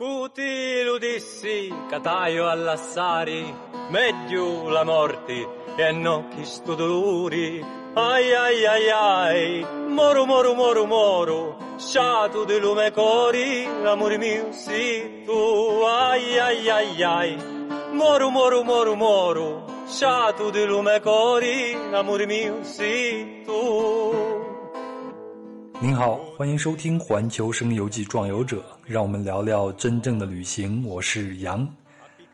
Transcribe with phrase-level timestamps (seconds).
[0.00, 3.54] Tutti lo dissi, cataio all'assari,
[3.90, 7.62] meglio la morte e non chi sto dolori.
[7.92, 15.22] Ai ai ai ai, moro moro moro moro, sciato di lume cori, amore mio sì
[15.26, 15.82] tu.
[15.84, 17.36] Ai ai ai ai,
[17.92, 24.19] moro moro moro moro, sciato di lume cori, amore mio sì tu.
[25.82, 30.84] 您好，欢迎收听《环球声游记·壮游者》，让我们聊聊真正的旅行。
[30.86, 31.66] 我是杨。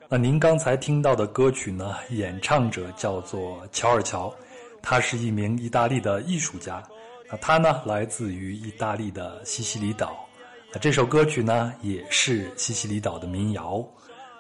[0.09, 1.95] 那您刚才听到的歌曲呢？
[2.11, 4.35] 演唱者叫做乔尔乔，
[4.83, 6.83] 他是一名意大利的艺术家。
[7.31, 10.29] 那他呢，来自于意大利的西西里岛。
[10.73, 13.81] 那这首歌曲呢，也是西西里岛的民谣。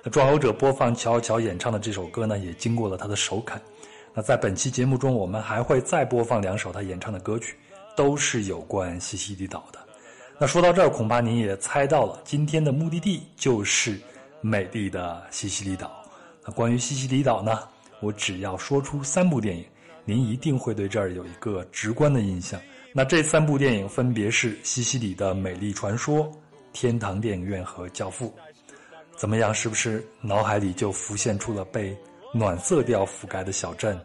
[0.03, 3.63] 那壮游者播放乔尔乔演唱的这首歌呢，也经过了他的首肯。
[4.13, 7.55] 那在本期节目中，我们还会再播放两首他演唱的歌曲。
[7.97, 9.81] 都是有关西西里岛的。
[10.39, 13.99] 那说到这儿，恐怕您也猜到了，今天的目的地就是
[14.43, 16.05] 美丽的西西里岛。
[16.45, 17.59] 那关于西西里岛呢，
[18.01, 19.65] 我只要说出三部电影，
[20.05, 22.61] 您一定会对这儿有一个直观的印象。
[22.93, 26.19] 那这三部电影分别是《西西里的美丽传说》、
[26.73, 28.27] 《天堂电影院》和《教父》。
[29.17, 29.55] 怎么样？
[29.55, 31.97] 是不是脑海里就浮现出了被
[32.35, 33.99] 暖色调覆盖的小镇、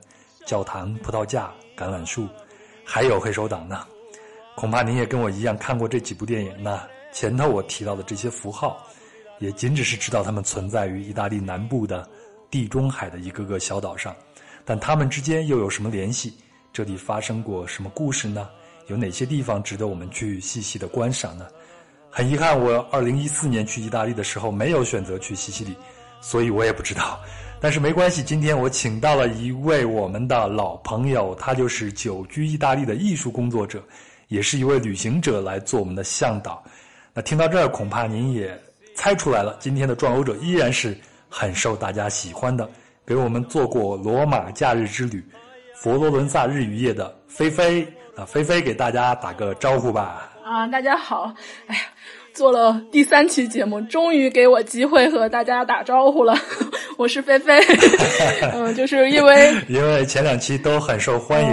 [0.46, 2.28] 教堂、葡萄架、橄榄树？
[2.84, 3.86] 还有黑手党呢，
[4.56, 6.82] 恐怕您也跟我一样看过这几部电影呢。
[7.14, 8.86] 前头我提到的这些符号，
[9.40, 12.08] 也仅只是知道它们存在于意大利南部的
[12.50, 14.16] 地中海的一个个小岛上，
[14.64, 16.34] 但它们之间又有什么联系？
[16.72, 18.50] 这里发生过什么故事呢？
[18.88, 21.48] 有哪些地方值得我们去细细的观赏呢？
[22.10, 25.76] 很遗憾，我二零一四年去意大利的时候没有选择去西西里，
[26.22, 27.20] 所以我也不知道。
[27.64, 33.84] 但是没关系，今天我请到了一位我们的老朋友，他就是久居意大利的艺术工作者，
[34.30, 36.64] 也是一位旅行者来做我们的向导。
[37.14, 38.60] 那听到这儿，恐怕您也
[38.96, 40.98] 猜出来了，今天的壮游者依然是
[41.30, 42.68] 很受大家喜欢的。
[43.06, 45.24] 给我们做过罗马假日之旅、
[45.76, 47.84] 佛罗伦萨日与夜的菲菲
[48.16, 50.32] 啊，菲菲给大家打个招呼吧。
[50.44, 51.32] 啊，大家好，
[51.68, 51.82] 哎呀。
[52.34, 56.36] 做了第三期节目，终于给我机会和大家打招呼了。
[56.98, 57.60] 我是菲菲，
[58.54, 61.50] 嗯，就是因为 因为前两期都很受欢迎。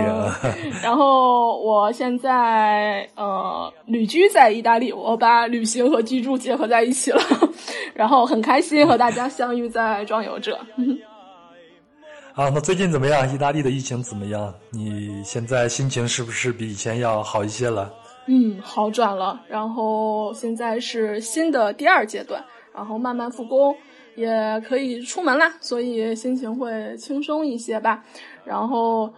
[0.83, 7.21] 然后我现在呃旅居在意大利，我把旅行和居住结合在一起了，
[7.95, 10.59] 然后很开心和大家相遇在壮游者。
[12.35, 13.35] 啊，那最近怎么样？
[13.35, 14.55] 意大利的疫情怎么样？
[14.71, 17.91] 你现在心情是不是比以前要好一些了？
[18.29, 19.41] 嗯，好转了。
[19.49, 22.45] 然后现在是新的第二阶段，
[22.75, 23.75] 然后慢慢复工，
[24.17, 28.05] 也可以出门啦，所以心情会轻松一些吧。
[28.45, 29.13] 然后，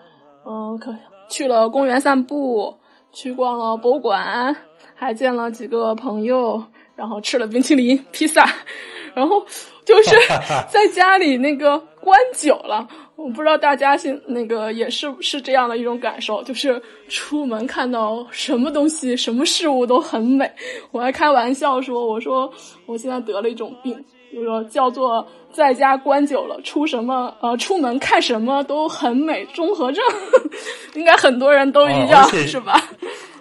[0.47, 0.94] 嗯，可
[1.28, 2.76] 去了公园散步，
[3.12, 4.56] 去逛了博物馆，
[4.94, 8.48] 还见了几个朋友，然后吃了冰淇淋、披萨，
[9.15, 9.44] 然后
[9.84, 10.16] 就是
[10.71, 12.87] 在家里那个关久了。
[13.22, 20.50] 我不知道大家现那个也是是这样的一种感受，就是出门看到什么东西、什么事物都很美。
[20.91, 22.50] 我还开玩笑说：“我说
[22.86, 30.03] 我现在得了一种病，就说叫做在家关久了，出什么呃出门看什么都很美综合症，
[30.94, 32.82] 应该很多人都一样是吧？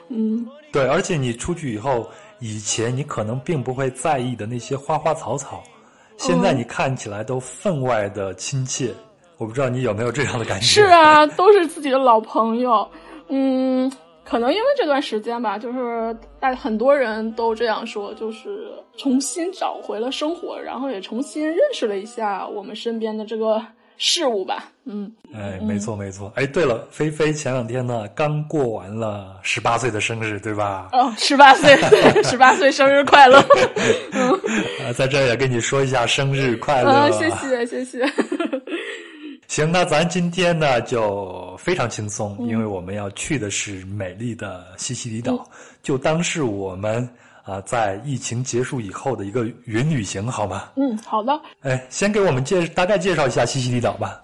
[0.10, 2.06] 嗯，对，而且你出去以后，
[2.42, 5.64] 以前你可能并不会在意的那些花花草草，
[6.18, 8.94] 现在你看起来都分外的亲切。”
[9.40, 10.66] 我不知道你有没有这样的感觉？
[10.66, 12.86] 是啊，都是自己的老朋友。
[13.30, 13.90] 嗯，
[14.26, 18.68] 可能因为这段时间吧，就是大很多人都这样说，就是
[18.98, 23.62] 重新找回了生活，然后也重新认识了一下我们身边的这个
[23.98, 24.66] 事物吧。
[24.84, 26.30] 嗯，哎，没错没错。
[26.36, 30.90] 哎，对了，菲菲前两天呢刚过完了十八岁的生日，对吧？
[30.92, 31.78] 哦，十八岁，
[32.24, 33.40] 十八岁生日快乐！
[34.12, 34.32] 嗯，
[34.84, 36.90] 啊，在这也跟你说一下生日快乐。
[36.90, 38.04] 啊，谢谢谢谢。
[39.50, 45.44] 行，那咱今天呢就非常轻松，因为我们要去的是美丽的西西里岛，
[45.82, 47.10] 就当是我们
[47.44, 50.70] 啊在疫情结束以后的一个云旅行，好吗？
[50.76, 51.42] 嗯，好的。
[51.62, 54.24] 哎，先给我们介大概介绍一下西西里岛吧。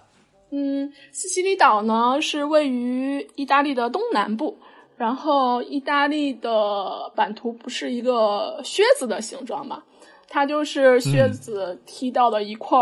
[0.52, 4.56] 嗯，西西里岛呢是位于意大利的东南部，
[4.96, 9.82] 然后意大利的版图不是一个靴子的形状嘛，
[10.28, 12.78] 它就是靴子踢到了一块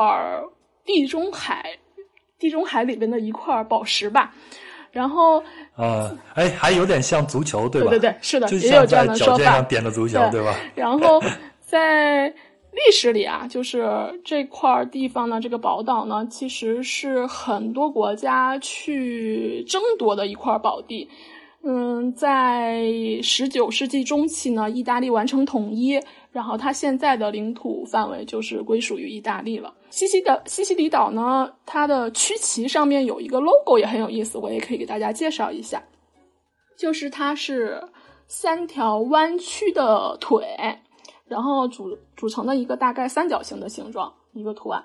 [0.84, 1.78] 地中海。
[2.44, 4.30] 地中海里边的一块宝石吧，
[4.92, 5.42] 然后
[5.76, 7.88] 呃，哎，还有点像足球，对吧？
[7.88, 9.62] 对对对，是的，也有这样的说法。
[9.62, 10.54] 点的足球，对吧？
[10.74, 11.22] 然后
[11.58, 13.88] 在历史里啊，就是
[14.26, 21.08] 这块地方呢，这个宝岛呢，其实是很多国家去争夺的一块宝地。
[21.66, 22.84] 嗯，在
[23.22, 25.98] 十九世纪中期呢，意大利完成统一，
[26.30, 29.72] 然后它现在的领土范围就是归属于意大利了。
[29.88, 35.82] 西西的西西里岛呢，它的区旗上面有一个 logo 也很有意思，我也可以给大家介绍一下，
[36.76, 37.82] 就是它是
[38.26, 40.44] 三条弯曲的腿，
[41.26, 44.84] 然后组组成的一个大概三角形的形状一个图案。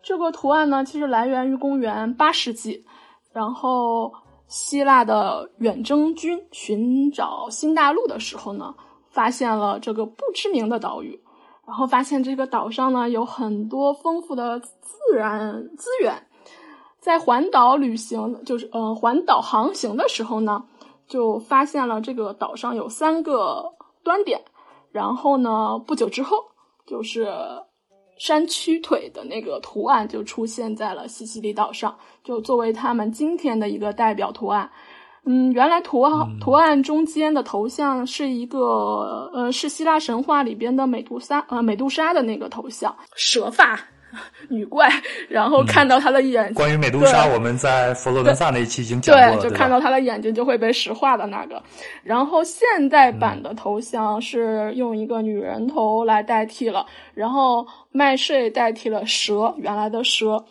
[0.00, 2.84] 这个图案呢，其实来源于公元八世纪，
[3.32, 4.12] 然后。
[4.50, 8.74] 希腊的远征军寻找新大陆的时候呢，
[9.08, 11.20] 发现了这个不知名的岛屿，
[11.64, 16.26] 然后发现这个岛上呢有很多丰富的自然资源，
[16.98, 20.64] 在环岛旅行，就是呃环岛航行的时候呢，
[21.06, 24.42] 就发现了这个岛上有三个端点，
[24.90, 26.36] 然后呢不久之后
[26.84, 27.32] 就是。
[28.20, 34.70] 山区腿的那个图案就出现在了西西里岛上，就作为他们今天的一个代表图案。
[35.24, 43.80] 嗯，原来图案图案中间的头像是一个呃，是希腊神话里边的美杜莎呃美杜莎的那个头像，蛇发。
[44.48, 44.88] 女怪，
[45.28, 51.62] 然后看到她的眼睛，关于美杜莎，我们在佛罗伦萨那一期已经讲过了，对，就看到她的眼睛就会被石化的那个。
[52.02, 56.84] 然后现代版的头像是用一个女人头来代替了，
[57.14, 60.44] 然后麦穗代替了蛇，原来的蛇，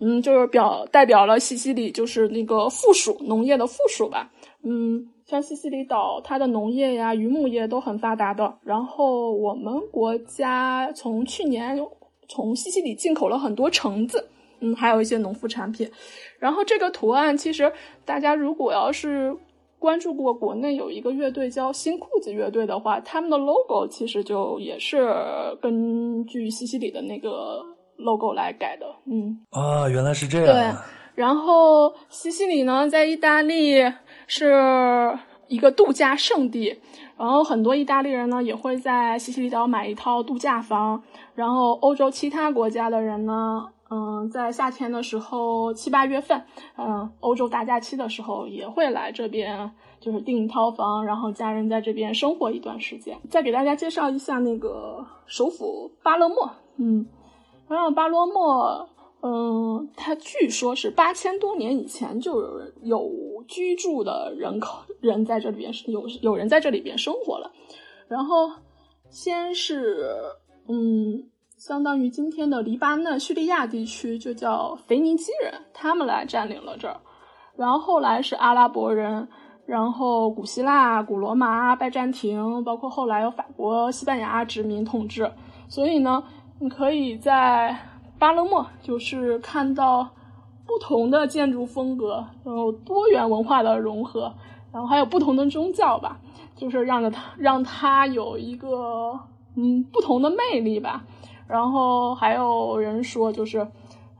[0.00, 4.30] 嗯，就是表代表了西西里，就是那个附属农业的附属吧。
[4.62, 8.58] 嗯，像西西里岛，它的农业呀、渔牧业都很发达的。
[8.64, 11.78] 然后我们国家从去年。
[12.28, 14.28] 从西西里进口了很多橙子，
[14.60, 15.90] 嗯，还有一些农副产品。
[16.38, 17.72] 然后这个图案，其实
[18.04, 19.34] 大家如果要是
[19.78, 25.08] 关注过国内有一个乐队叫新裤子乐队的话，他们的 logo 其实就也是
[25.62, 27.64] 根据西西里的那个
[27.96, 28.86] logo 来改的。
[29.06, 30.46] 嗯，啊，原来是这样。
[30.46, 30.78] 对。
[31.14, 33.74] 然后西西里呢，在意大利
[34.28, 36.78] 是一个度假胜地，
[37.16, 41.02] 然后很多意大利人呢也会在西西里岛买一套度假房。
[41.38, 46.42] 然后，欧洲其他国家的人呢，嗯，在夏天的时候，七八月份，
[46.76, 49.70] 嗯，欧洲大假期的时候，也会来这边，
[50.00, 53.16] 就是订一套房，然后家人在这边生活一段时间。
[53.30, 57.06] 再给大家介绍一下那个首府巴勒莫，嗯，
[57.68, 58.88] 然后巴勒莫，
[59.22, 67.52] 嗯，它据说是八千多年以前就有有居住的人口，人在这里边有有人在这里边生活了。
[68.08, 68.50] 然后，
[69.08, 70.16] 先是。
[70.70, 71.24] 嗯，
[71.56, 77.00] 相当于今天的黎巴嫩、叙利亚地区，就叫腓尼基人，他们来占领了这儿。
[77.56, 79.26] 然后后来是阿拉伯人，
[79.64, 85.32] 然后古希腊、古罗马、拜占庭，包括后来有法国、西班牙殖民统治。
[85.68, 86.22] 所以呢，
[86.60, 87.74] 你可以在
[88.18, 90.06] 巴勒莫就是看到
[90.66, 94.34] 不同的建筑风格，然后多元文化的融合，
[94.70, 96.20] 然后还有不同的宗教吧，
[96.54, 99.18] 就是让着它让它有一个。
[99.60, 101.04] 嗯，不同的魅力吧。
[101.48, 103.66] 然后还有人说，就是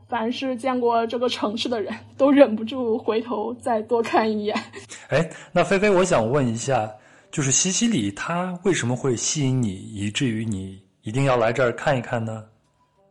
[0.08, 4.58] 凡是见过这个城市的人都忍不住回头再多看一眼。
[5.10, 6.90] 哎，那菲菲，我想问一下，
[7.30, 12.44] 就是西西里它为什么会吸引你，以至于你一定要来这儿看一看呢？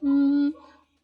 [0.02, 0.52] 嗯，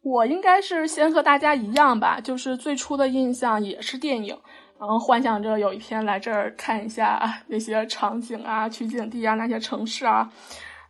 [0.02, 4.36] 我应该是先和大家一样吧，就是最初的印象也是电影，
[4.78, 10.30] 然后幻想着有一天来这儿看一下那些场景啊、取景地啊、那些城市啊。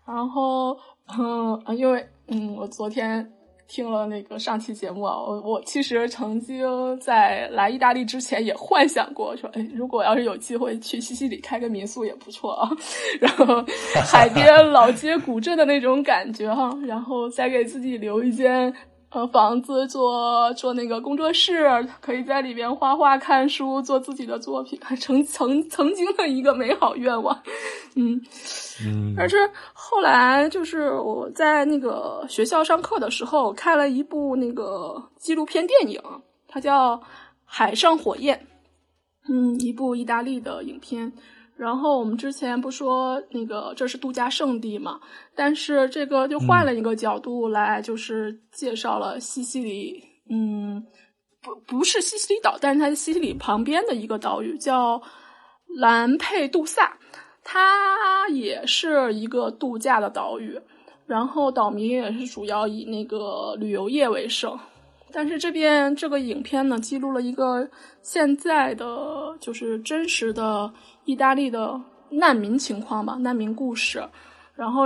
[0.06, 0.77] 然后，
[1.19, 3.26] 嗯，因为，嗯，我昨天
[3.67, 12.71] 听了那个上期节目啊，我我其实曾经在来意大利之前也幻想过，说，哎，如果要是有机会去西西里开个民宿也不错啊，
[13.21, 13.64] 然后
[14.07, 18.73] 海边老街古镇的那种感觉哈，然后再给自己留一间。
[19.14, 27.40] 呃，房子做做那个工作室，可以在里边画画、看书、做自己的作品，曾曾曾经的一个美好愿望。
[27.94, 28.21] 嗯
[28.85, 36.02] 嗯，而是后来就是我在那个学校上课的时候，看了一部那个纪录片电影，
[36.49, 36.97] 它叫
[37.44, 38.37] 《海上火焰》，
[39.33, 41.12] 嗯，一部意大利的影片。
[41.56, 44.99] 然后我们之前不说那个这是度假胜地嘛？
[45.37, 50.02] 但是这个就换了一个角度来，就是介绍了西西里。
[50.28, 50.84] 嗯，
[51.40, 55.00] 不不是西西里岛，但是它是西西里旁边的一个岛屿，叫
[55.78, 56.99] 兰佩杜萨。
[57.44, 60.58] 它也是一个度假的岛屿，
[61.06, 64.58] 然后岛民也是主要以那个旅游业为生。
[65.12, 67.70] 但是这边这个影片呢，记录了一个
[68.02, 70.73] 现在的就是真实的。
[71.04, 71.80] 意大利的
[72.11, 74.02] 难民情况吧，难民故事，
[74.54, 74.84] 然后，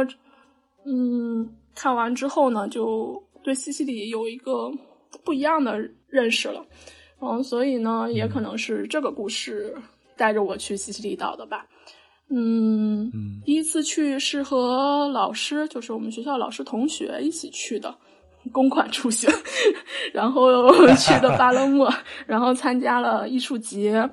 [0.85, 4.71] 嗯，看完之后呢，就对西西里有一个
[5.25, 6.65] 不一样的认识了，
[7.21, 9.77] 嗯，所以呢，也可能是这个故事
[10.17, 11.67] 带着我去西西里岛的吧。
[12.31, 17.95] 嗯，嗯第一次去是和老师，就是我们学校老师同学一起去的，
[18.53, 19.31] 公款出行，
[20.13, 21.93] 然后去的巴勒莫，
[22.27, 24.09] 然后参加了艺术节。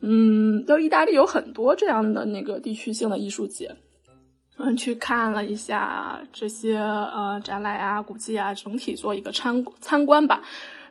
[0.00, 3.74] 嗯，就意大利有很多这样的那个地区性的艺术节。
[4.58, 10.42] 嗯，去看了一下这些呃展览啊、古迹啊，整体做一个参参观吧。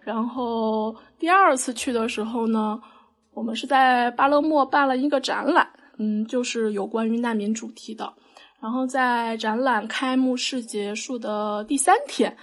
[0.01, 2.79] 然后第二次去的时候呢，
[3.33, 8.13] 我们是在巴勒莫办了一个展览，嗯，就是有关于难民主题的。
[8.61, 12.35] 然后在展览开幕式结束的第三天，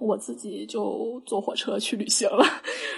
[0.00, 2.44] 我自己就坐火车去旅行了。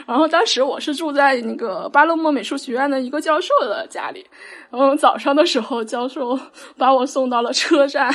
[0.06, 4.25] 然后当时我是住在那个巴勒莫美术学院的一个教授的家里。
[4.71, 6.38] 然后早上的时候，教授
[6.78, 8.11] 把我送到了车站，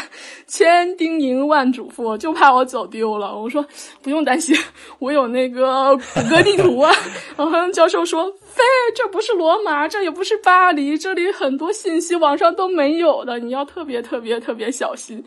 [0.47, 3.37] 千叮咛万嘱咐，就怕我走丢了。
[3.37, 3.63] 我说
[4.01, 4.55] 不用担心，
[4.97, 6.91] 我有那个谷歌地图啊。
[7.37, 8.63] 然后教授说：“飞，
[8.95, 15.23] 这不是罗马，这也不是巴黎，这里很多信息网上都没有的，你要特别特别特别小心。”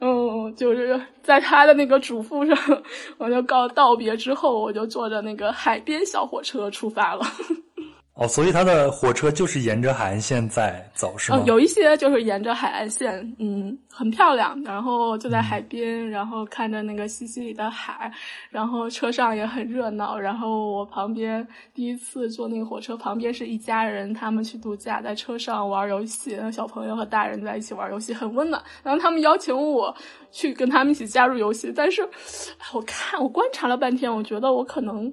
[0.00, 2.82] 嗯，就是在他的那个嘱咐上，
[3.18, 7.24] 我就告道别之后，我就坐着那个海边小火车出发了。
[8.14, 11.38] 哦，所以他的火车就是沿着海岸线在走，是吗？
[11.42, 14.58] 嗯，有一些就是沿着海岸线，嗯，很漂亮。
[14.64, 18.10] 然后就在海边，然后看着那个西西里的海，
[18.48, 20.18] 然后车上也很热闹。
[20.18, 28.62] 然后我旁边第一次坐那个火车，旁边是一家人，他们去度假，在车上玩游戏，小朋友和大人在一起玩游戏，很温暖。
[28.82, 29.94] 然后他们邀请我
[30.32, 32.08] 去跟他们一起加入游戏，但是
[32.72, 35.12] 我看我观察了半天，我觉得我可能，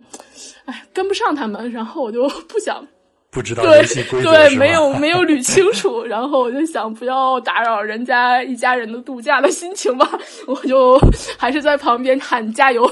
[0.64, 2.88] 哎，跟不上他们，然后我就不想。
[3.30, 10.10] 不知道对游戏规则对，是吧没有没有捋清楚，然后我就想不要打扰人家一家人的度假的心情吧，
[10.48, 11.00] 我就
[11.38, 12.90] 还是在旁边喊加油，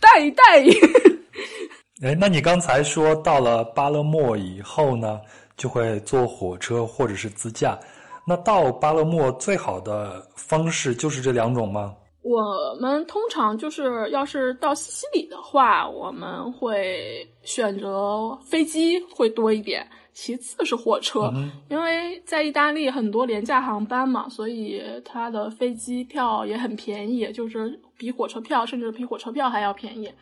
[0.00, 0.70] 带一带一。
[2.02, 5.20] 哎，那你刚才说到了巴勒莫以后呢，
[5.56, 7.78] 就会坐火车或者是自驾。
[8.26, 11.94] 那到巴勒莫最好的方式就是这两种吗？
[12.22, 21.32] 我们通常就是，要是到西西里的话，我们会选择飞机会多一点，其次是火车，
[21.70, 30.12] 因为在意大利很多廉价航班嘛，所以它的飞机票也很便宜，就是比火车票甚至比火车票还要便宜。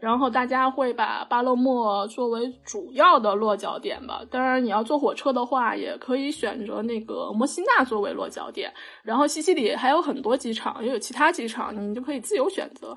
[0.00, 4.22] 然后大家会把巴勒莫作为主要的落脚点吧。
[4.30, 8.72] 当然，你要坐火车的话，也可以选择那个摩西纳作为落脚点。
[9.02, 12.96] 然后西西里还有很多机场，也有其他机场，你就可以自由选择。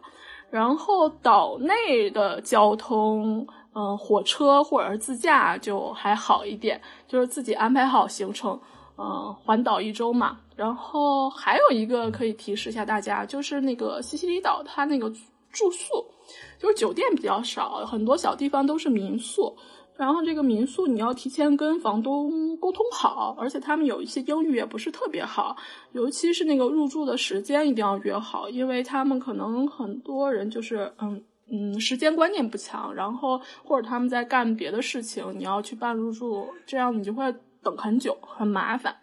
[0.49, 3.45] 然后岛内的交通，
[3.75, 8.57] 嗯、火车或者是自驾就还好一点，就是自己安排好行程，
[8.97, 10.37] 嗯、环岛一周嘛。
[10.55, 15.09] 然后还有一个可以提示一下大家，就是那个西西里岛它那个
[15.51, 16.05] 住宿。
[16.63, 19.53] 就是酒店比较少，很多小地方都是民宿。
[19.97, 25.57] 然后这个民宿你要提前跟房东沟通好，而且他们有一些英语也不是特别好，
[25.91, 38.95] 尤其是那个入住的时间一定要约好，因为他们可能很多人就是嗯嗯时间观念不强，然后或者他们在干别的事情，你要去办入住，这样你就会等很久，很麻烦。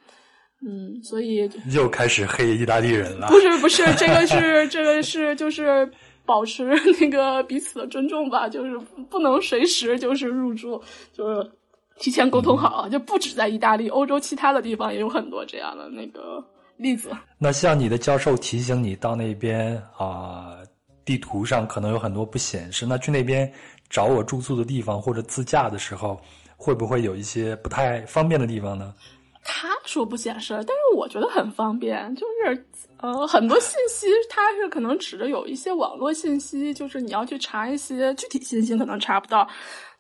[0.66, 3.28] 嗯，所以又开始黑意大利人了。
[3.28, 5.88] 不是不是，这个是这个是就是。
[6.30, 6.62] 保持
[7.00, 8.78] 那个彼此的尊重吧，就是
[9.10, 10.80] 不能随时就是入住，
[11.12, 11.50] 就是
[11.98, 16.40] 提前沟通好，就不止在意大利，欧洲其他的地方也有很多这样的那个
[16.76, 17.10] 例子。
[17.36, 20.58] 那像你的教授提醒你到那边啊、
[21.04, 23.52] 地图上可能有很多不显示，那去那边
[23.88, 26.20] 找我住宿的地方或者自驾的时候，
[26.56, 28.94] 会不会有一些不太方便的地方呢？
[29.42, 32.66] 他说不显示，但是我觉得很方便，就是
[33.02, 39.48] 呃很多信息它是可能指着有一些网络信息，就是你要去查一些具体信息可能查不到，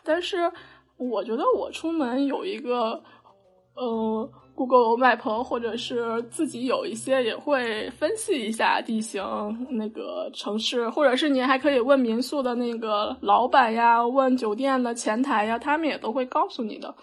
[0.04, 0.50] 但是
[0.96, 3.02] 我觉得我出门有一个
[3.74, 9.22] 呃 Google Map 或者是自己有一些也会分析一下地形
[9.70, 16.94] 那个城市，或者是你还可以问民宿的那个老板呀，问酒店的前台呀，他们也都会告诉你的。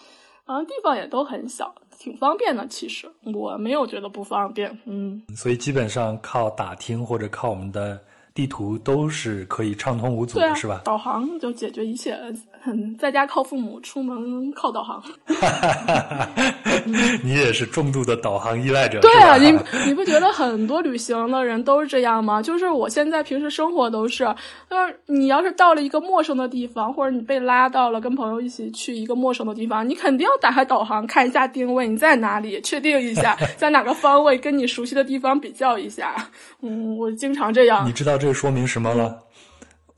[0.46, 2.66] 然后地方也都很小，挺方便的。
[2.68, 8.00] 其实我没有觉得不方便，嗯，所以基本上靠打听或者靠我们的
[8.34, 10.82] 地图都是可以畅通无阻的，啊，是吧？
[10.86, 12.18] 导航就解决一切。
[12.68, 15.02] 嗯，在家靠父母，出门靠导航。
[17.24, 22.42] 你也是重度的导航依赖者，对啊，你你不觉得很多旅行的人都是这样吗？
[22.42, 24.24] 就是我现在平时生活都是，
[24.70, 36.16] 就是你要是到了一个陌生的地方，或者你被拉到了跟朋友一起去一个陌生的地方，你肯定要打开导航看一下定位，你在哪里，确定一下 在哪个方位，跟你熟悉的地方比较一下。
[36.62, 37.92] 嗯，我经常这样你。
[37.92, 39.24] 知道这说明什么了？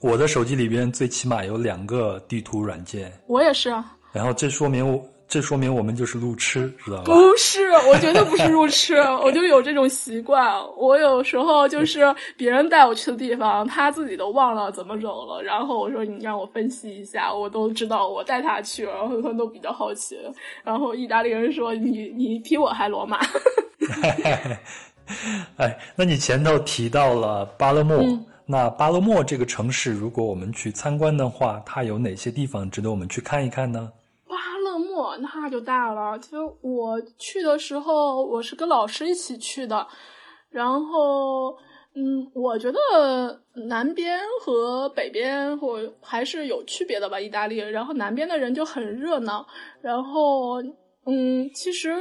[0.02, 3.96] 我的手机里边最起码有两个地图软件，我也是啊。
[4.14, 7.04] 然后这说明我这说明我们就是路痴，知道吧？
[7.04, 10.56] 不是，我绝对不是路痴， 我就有这种习惯。
[10.78, 20.18] 我有时候就是 别人带我去的地方，他自己都忘了怎么走了，然后我说你让我分析一下，我都知道我带他去，然后他都比较好奇。
[20.64, 23.20] 然后意大利人说你你比我还罗马。
[25.58, 27.98] 哎，那你前头提到了巴勒莫，
[28.52, 33.94] 那巴勒莫这个城市，如果我们去参观的话，它有哪些地方值得我们去看一看呢？
[34.28, 36.18] 巴勒莫那就大了。
[36.18, 39.86] 其实我去的时候，我是跟老师一起去的。
[40.50, 41.56] 然后，
[41.94, 42.80] 嗯，我觉得
[43.68, 47.20] 南边和北边或还是有区别的吧。
[47.20, 49.46] 意大利，然后南边的人就很热闹。
[49.80, 50.60] 然后，
[51.06, 51.96] 嗯，其实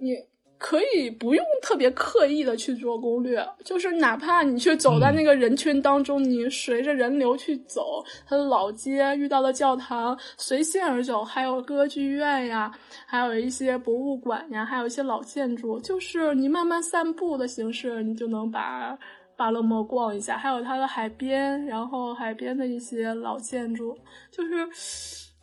[0.00, 0.14] 你。
[0.56, 12.72] 可以不用特别刻意的去做攻略，就是哪怕你去走在那个人群当中，你随着人流去走，它的老街遇到的教堂，随心而走，还有歌剧院呀，
[13.06, 18.96] 还有一些博物馆呀，还有一些老建筑，就是你慢慢散步的形式，你就能把
[19.36, 23.94] 巴勒莫逛一下，还有它的海边，然后海边的一些老建筑，
[24.30, 24.66] 就是，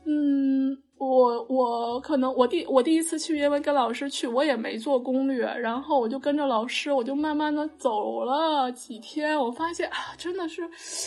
[0.05, 0.75] 嗯。
[1.01, 10.61] 我我可能我第我第一次去，因为跟老师去，我也没做攻略，然后我就跟着老师，我就慢慢的走了几天，我发现啊，真的是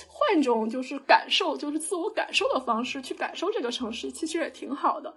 [0.09, 5.15] 换一种就是感受，就是自我感受的方式去感受这个城市，其实也挺好的。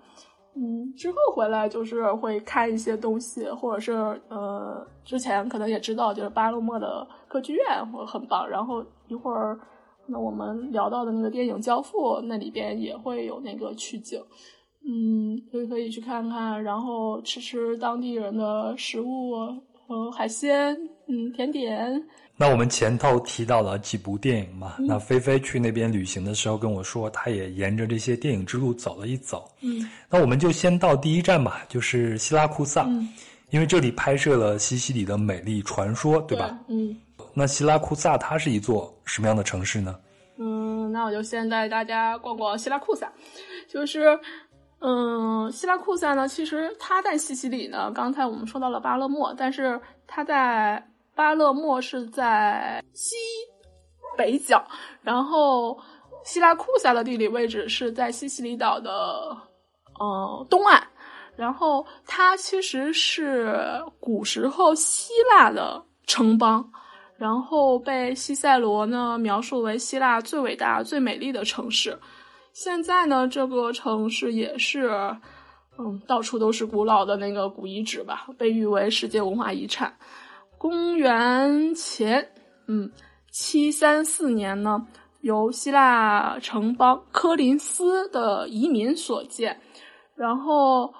[0.53, 3.93] 嗯，之后回来就是会看一些东西，或者是
[4.29, 9.59] 呃，之前可能也知道，就是巴勒莫的歌剧院会很棒，然后一会儿
[10.05, 14.21] 那我们聊到的那个电影《交付》，那里边也会有那个取景。
[14.89, 19.33] 嗯，所以可以去看看，然后吃吃当地人的食物，
[19.85, 20.73] 和海鲜，
[21.07, 22.01] 嗯，甜点。
[22.37, 24.75] 那我们前头提到了几部电影嘛？
[24.79, 29.51] 那菲菲去那边旅行的时候跟我说，她也沿着这些电影之路走了一走。
[29.61, 32.87] 嗯，那我们就先到第一站吧，就是希拉库萨，
[33.49, 36.57] 因为这里拍摄了西西里的美丽传说，对吧？
[36.69, 36.95] 嗯，
[37.33, 39.99] 那希拉库萨它是一座什么样的城市呢？
[40.37, 43.11] 嗯，那我就先带大家逛逛希拉库萨，
[43.67, 44.17] 就是。
[44.79, 47.91] 嗯，希拉库萨呢，其实它在西西里呢。
[47.91, 53.15] 刚才我们说到了巴勒莫，但是它在巴勒莫是在西
[54.15, 54.63] 北角，
[55.01, 55.79] 然后
[56.23, 59.35] 希拉库萨的地理位置是在西西里岛的
[59.99, 60.83] 呃东岸，
[61.35, 66.63] 然后它其实是古时候希腊的城邦，
[67.17, 71.97] 然后被西塞罗呢描述为希腊最伟大、最美丽的城市。
[72.59, 74.89] 现在呢，这个城市也是，
[75.77, 79.95] 嗯，到处都是古老的那个古遗址吧，被誉为世界文化遗产。
[80.57, 82.27] 公元前，
[82.67, 82.91] 嗯，
[83.31, 84.87] 七三四年呢，
[85.21, 89.61] 由希腊城邦科林斯的移民所建。
[90.15, 90.91] 然后，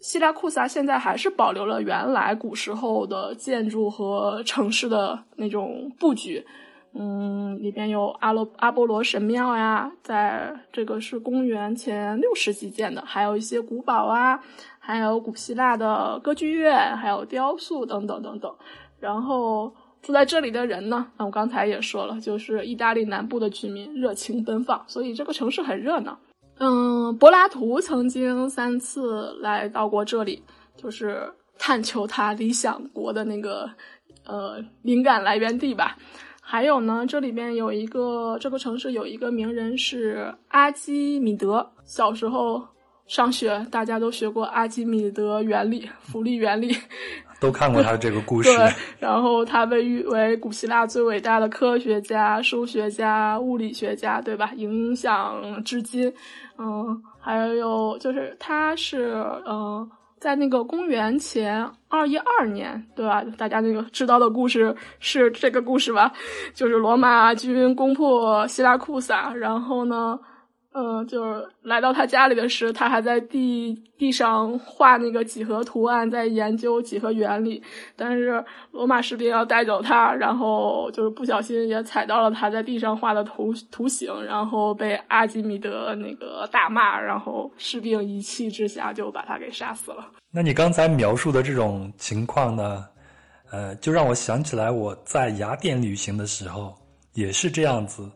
[0.00, 6.44] 希拉库萨现在还是保留了原来古时候的建筑和城市的那种布局。
[6.98, 14.40] 嗯，里边有阿罗阿波罗神庙呀，在这个是公元前六世纪建的，还有一些古堡啊，
[14.78, 18.50] 还有古希腊的歌剧院，还有雕塑等等等等。
[18.98, 26.18] 然后住在这里的人呢，那我刚才也说了，就是意大利南部的居民，热情奔放，所以这个城市很热闹。
[26.58, 30.42] 嗯，柏拉图曾经三次来到过这里，
[30.74, 33.68] 就是探求他理想国的那个
[34.24, 35.98] 呃灵感来源地吧。
[36.48, 41.68] 还有呢，这里面有一个这个城市有一个名人是阿基米德。
[41.84, 42.62] 小时候
[43.08, 46.72] 上学，大家都学过阿基米德原理、浮力原理，
[47.40, 48.48] 都看过他这个故事。
[48.56, 54.52] 对，然后他被誉为古希腊最伟大的科学家、数学家、物理学家，对吧？
[54.54, 56.12] 影响至今。
[56.58, 59.14] 嗯，还有就是他是
[59.48, 59.90] 嗯。
[60.18, 63.22] 在那个公元前二一二年，对吧？
[63.36, 66.12] 大家那个知道的故事是这个故事吧？
[66.54, 70.18] 就是罗马军攻破希腊库萨，然后呢？
[70.78, 77.62] 嗯，就是来到他家里的时，他还在地地上画那个几何图案，在研究几何原理。
[77.96, 90.06] 但是罗马士兵要带走他，然后就是不小心也踩到了他在地上画的图图形，然后被阿基米德那个大骂，然后士兵一气之下就把他给杀死了。
[90.30, 92.84] 那你刚才描述的这种情况呢？
[93.50, 96.74] 呃，就让我想起来我在雅典旅行的时候
[97.14, 98.06] 也是这样子。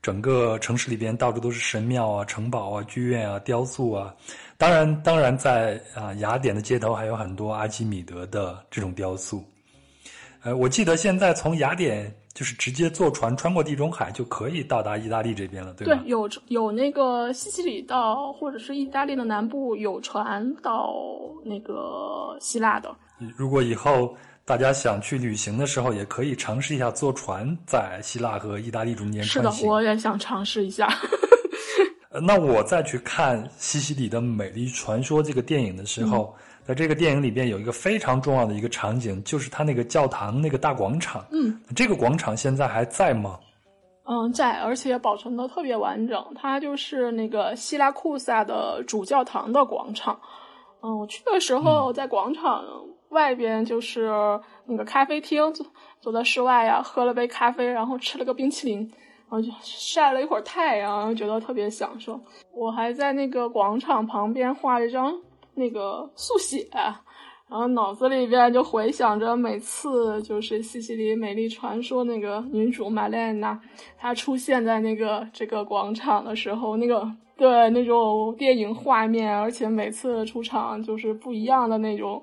[0.00, 4.14] 整个城市里边到处都是神庙啊、城堡啊、剧院啊、雕塑啊，
[4.56, 9.44] 当然，当然在啊雅典的街头还有很多阿基米德的这种雕塑。
[10.42, 15.94] 呃，我记得现在从雅典就是直接坐船穿过地中海就可以到达意大利这边了，对吧？
[15.96, 20.94] 对，有有那个西西里到或者是意大利的南部有船到
[21.44, 22.94] 那个希腊的。
[23.36, 24.16] 如果以后
[24.48, 29.52] 大家想去旅行的时候，也可以尝试一下坐船在希腊和意大利中间穿行。
[29.52, 30.88] 是的，我也想尝试一下。
[32.22, 36.34] 那我再去看《西西里的美丽传说》这个电影的时候。
[36.64, 41.24] 在这个电影里边有一个非常重要的一个场景，就是它那个教堂那个大广场。
[41.30, 43.40] 嗯，这个广场现在还在吗？
[44.04, 46.22] 嗯，在，而且保存的特别完整。
[46.34, 50.20] 它就是那个希拉库萨的主教堂的广场。
[50.82, 52.62] 嗯，我去的时候在广场
[53.10, 54.10] 外边就是
[54.66, 55.64] 那个咖啡厅，走
[56.00, 62.20] 走在室外呀，喝了杯咖啡，然后吃了个冰淇淋，然后就晒了一会儿太阳，觉得特别享受。
[62.54, 65.14] 我还在那个广场旁边画了一张。
[65.54, 66.68] 那个速写，
[67.50, 73.60] 然后脑子里边就回想着每次就是《西西里美丽传说》那个女主玛丽安娜，
[73.96, 82.22] 她出现在那个这个广场的时候，那个对那种电影画面，而且每次出场就是不一样的那种，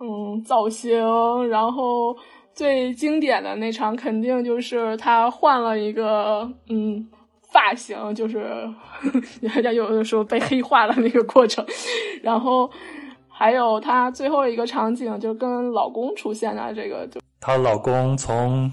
[0.00, 1.48] 嗯，造型。
[1.48, 2.16] 然后
[2.52, 7.06] 最经典的那场肯定就是她换了一个嗯
[7.52, 8.38] 发型，就是
[9.40, 11.64] 人家有的时候被黑化的那个过程。
[12.22, 12.70] 然后，
[13.28, 18.70] 还有她最后一个场景，就跟老公出现的这个，就她老公从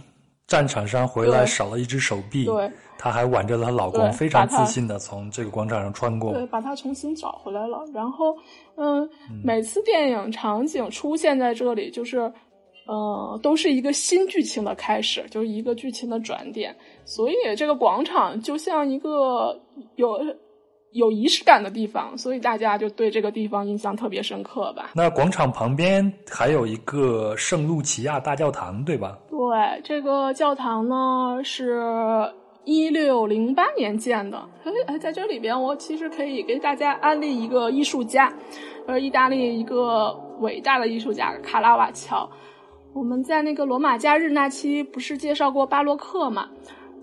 [0.48, 7.84] 战场上回来少了一只手臂，对，她还挽着她老公，非常自信的从这个广场上穿过，对，把她重新找回来了。
[7.94, 8.36] 然后，
[8.76, 9.10] 嗯，
[9.44, 12.32] 每次电影场景出现在这里，就是，
[12.88, 16.76] 呃，都是一个新剧情的开始，就是一个剧情的转点。
[17.06, 19.60] 所以这个广场就像一个
[19.96, 20.20] 有。
[20.96, 24.92] 有仪式感的地方，所以大家就对这个地方印象特别深刻吧。
[24.96, 29.18] 那广场旁边还有一个圣路奇亚大教堂，对吧？
[29.30, 31.84] 对，这个教堂呢是
[32.64, 34.42] 一六零八年建的。
[34.88, 38.34] 哎，在这里边，我其实可以给大家安利一个艺术家，
[38.88, 42.30] 呃，意大利一个伟大的艺术家卡拉瓦乔。
[42.94, 46.48] 我们在那个罗马假日那期不是介绍过巴洛克嘛？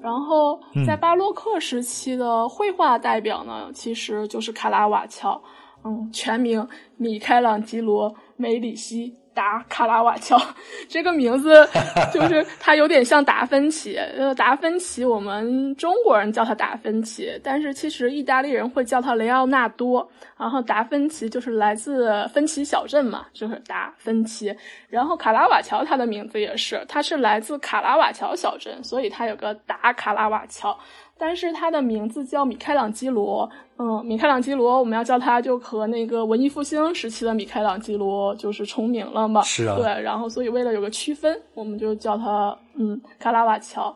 [0.02, 5.40] 然后，在巴洛克时期的绘画代表呢，其实就是卡拉瓦乔，
[5.84, 9.14] 嗯，全名米开朗基罗·梅里希。
[9.34, 10.40] 达卡拉瓦乔
[10.88, 11.68] 这个名字，
[12.12, 13.96] 就是 他有点像达芬奇。
[13.96, 20.08] 呃，达芬奇，我们中国人叫他达芬奇，但是其实意大利人会叫他雷奥纳多。
[20.36, 24.54] 然后达芬奇就是来自芬奇小镇嘛，就是达芬奇。
[24.88, 30.76] 然后卡拉瓦乔他的名字也是，他是来自卡拉瓦乔小镇，所以他有个达卡拉瓦乔。
[31.24, 39.40] 但是他的名字叫米开朗基罗，嗯，米开朗基罗，我们要叫他就和那个文艺复兴时期的米开朗基罗就是重名了嘛。
[39.42, 39.76] 是啊。
[39.76, 43.94] 对，然后所以为了有个区分，我们就叫他嗯卡拉瓦乔。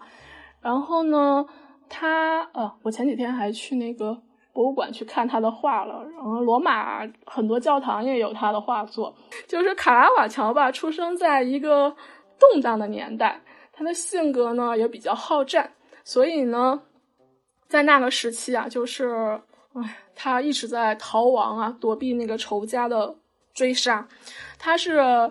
[0.61, 1.45] 然后呢，
[1.89, 4.17] 他呃，我前几天还去那个
[4.53, 6.07] 博物馆去看他的画了。
[6.15, 9.13] 然后罗马很多教堂也有他的画作。
[9.49, 11.93] 就是卡拉瓦乔吧，出生在一个
[12.39, 13.41] 动荡的年代，
[13.73, 15.69] 他的性格呢也比较好战，
[16.05, 16.81] 所以呢。
[17.77, 19.39] 在那个时期啊，就是，
[19.75, 23.15] 哎，他一直在逃亡啊，躲避那个仇家的
[23.53, 24.09] 追杀。
[24.59, 25.31] 他是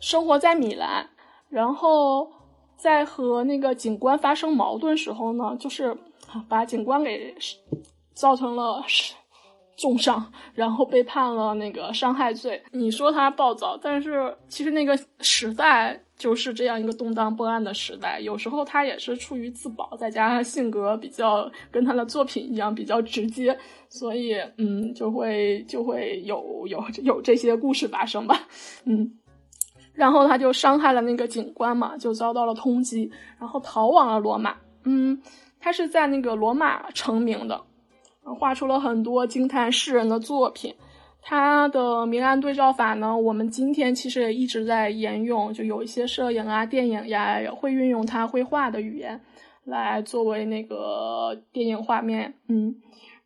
[0.00, 1.06] 生活在米兰，
[1.50, 2.32] 然后
[2.78, 5.94] 在和那个警官发生矛盾时候呢，就是
[6.48, 7.36] 把警官给
[8.14, 8.82] 造成了
[9.76, 12.64] 重伤，然后被判了那个伤害罪。
[12.70, 16.02] 你说他暴躁，但是其实那个时代。
[16.22, 23.58] 就是这样一个动荡不安的时代，有时候他也是出于自保，再加上性格比较跟他的作品一样比较直接，
[23.88, 28.38] 所以嗯，就会就会有有有这些故事发生吧，
[28.84, 29.18] 嗯，
[29.94, 34.54] 然后他就伤害了那个警官嘛，就遭到了通缉，然后逃往了罗马，
[34.84, 35.20] 嗯，
[35.58, 37.60] 他是在那个罗马成名的，
[38.38, 40.72] 画出了很多惊叹世人的作品。
[41.24, 43.16] 他的明暗对照法呢？
[43.16, 49.20] 我们今天其实也一直在沿用，就有一些摄影啊、电影呀，也会运用他绘画的语言
[49.64, 52.34] 来作为那个电影画面。
[52.48, 52.74] 嗯，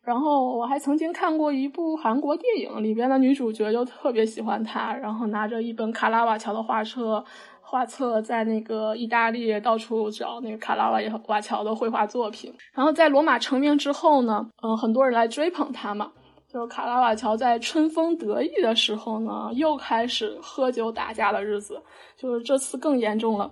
[0.03, 7.25] 然后我还曾经看过一部韩国电影，里边的女主角就特别喜欢他，然后拿着一本卡拉瓦乔的画册，
[7.61, 12.53] 画册在那个意大利到处找那个卡拉瓦瓦乔的绘画作品。
[12.73, 16.11] 然后在罗马成名之后呢，嗯，很多人来追捧他嘛。
[16.51, 21.81] 就是卡拉瓦乔在春风得意的时候呢，又开始喝酒打架的日子。
[22.15, 23.51] 就是这次更严重了，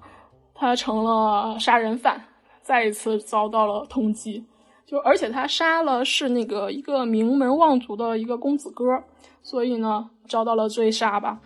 [0.54, 2.20] 他成了杀人犯，
[2.62, 4.44] 再一次遭到了通缉。
[4.86, 8.84] 就而且他杀了是那个一个名门望族的一个公子哥，
[9.42, 11.40] 所以呢遭到了追杀吧。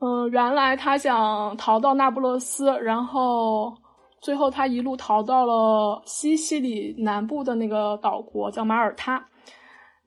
[0.00, 3.74] 嗯，原来他想逃到那不勒斯，然后
[4.20, 9.27] 最后他一路逃到了西西里南部的那个岛国，叫马耳他，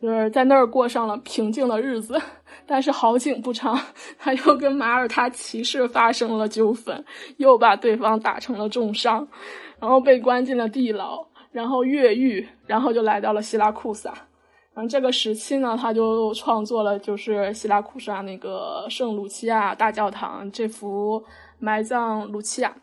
[0.01, 2.19] 就是在那儿过上了平静的日子。
[2.65, 3.77] 但是好景不长，
[4.17, 7.03] 他又跟马耳他骑士发生了纠纷，
[7.37, 9.27] 又把对方打成了重伤，
[9.79, 14.13] 然后被关进了地牢，然后越狱，然后就来到了希拉库萨。
[14.73, 21.21] 然后这个时期呢，他就创作了就是希拉库萨那个圣卢齐亚大教堂这幅
[21.59, 22.73] 埋葬卢齐亚。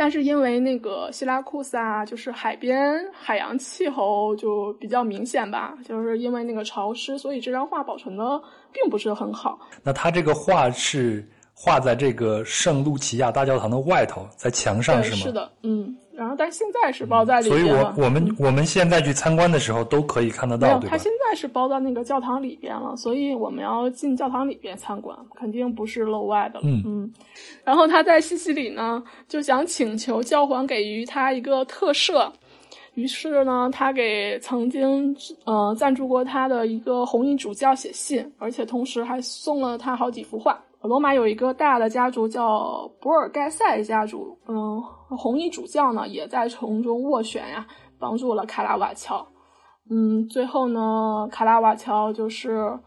[0.00, 8.40] 但是因为那个希拉库萨就是海边海洋气候就比较明显吧，就是因为那个潮湿，所以这张画保存的
[8.72, 9.58] 并不是很好。
[9.82, 15.16] 那他这个画是画在这个圣路奇亚大教堂的外头，在墙上是吗？
[15.18, 15.94] 是的，嗯。
[16.20, 17.94] 然后，但现在是包在里边了。
[17.94, 26.60] 所以我我们我们现在去参观的时候都可以看得到，对他现在是包在那个教堂里边了，所以我们要进教堂里边参观，肯定不是楼外的。
[26.62, 27.12] 嗯嗯。
[27.64, 32.30] 然后他在西西里呢，就想请求教皇给予他一个特赦，
[32.92, 40.62] 于是呢，他给曾经呃赞助过他的一个红衣主教写信，而且同时还送了他好几幅画。
[40.82, 47.66] 罗马有一个大的家族叫博尔盖塞家族，嗯，红衣主教呢也在从中斡旋呀，
[47.98, 49.26] 帮助了卡拉瓦乔，
[49.90, 52.78] 嗯，最后呢，卡拉瓦乔就是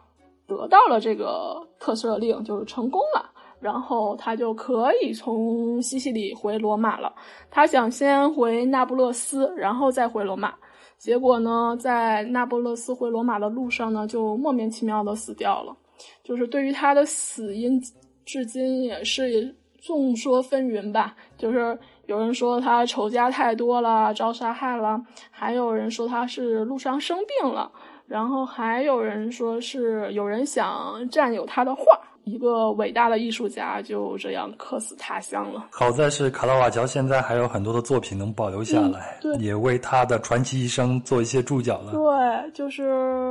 [0.47, 3.29] 得到了这个特赦令，就是成功了，
[3.59, 7.13] 然后他就可以从西西里回罗马了。
[7.51, 10.55] 他想先回那不勒斯，然后再回罗马，
[10.97, 15.75] 结果呢，在那不勒斯回罗马的路上呢，就莫名其妙的死掉了。
[16.23, 17.81] 就是对于他的死因，
[18.25, 21.15] 至今也是众说纷纭吧。
[21.37, 24.97] 就是有人说他仇家太多了，遭杀害了；
[25.29, 27.71] 还有人说他是路上生病了；
[28.07, 31.83] 然后还有人说是有人想占有他的画。
[32.25, 35.67] 一个伟大的艺术家就这样客死他乡了。
[35.69, 41.91] 好在是卡拉瓦乔现在还有很多的作品能保留下来，也为他的传奇一生做一些注脚了。
[41.91, 43.22] 对，就是。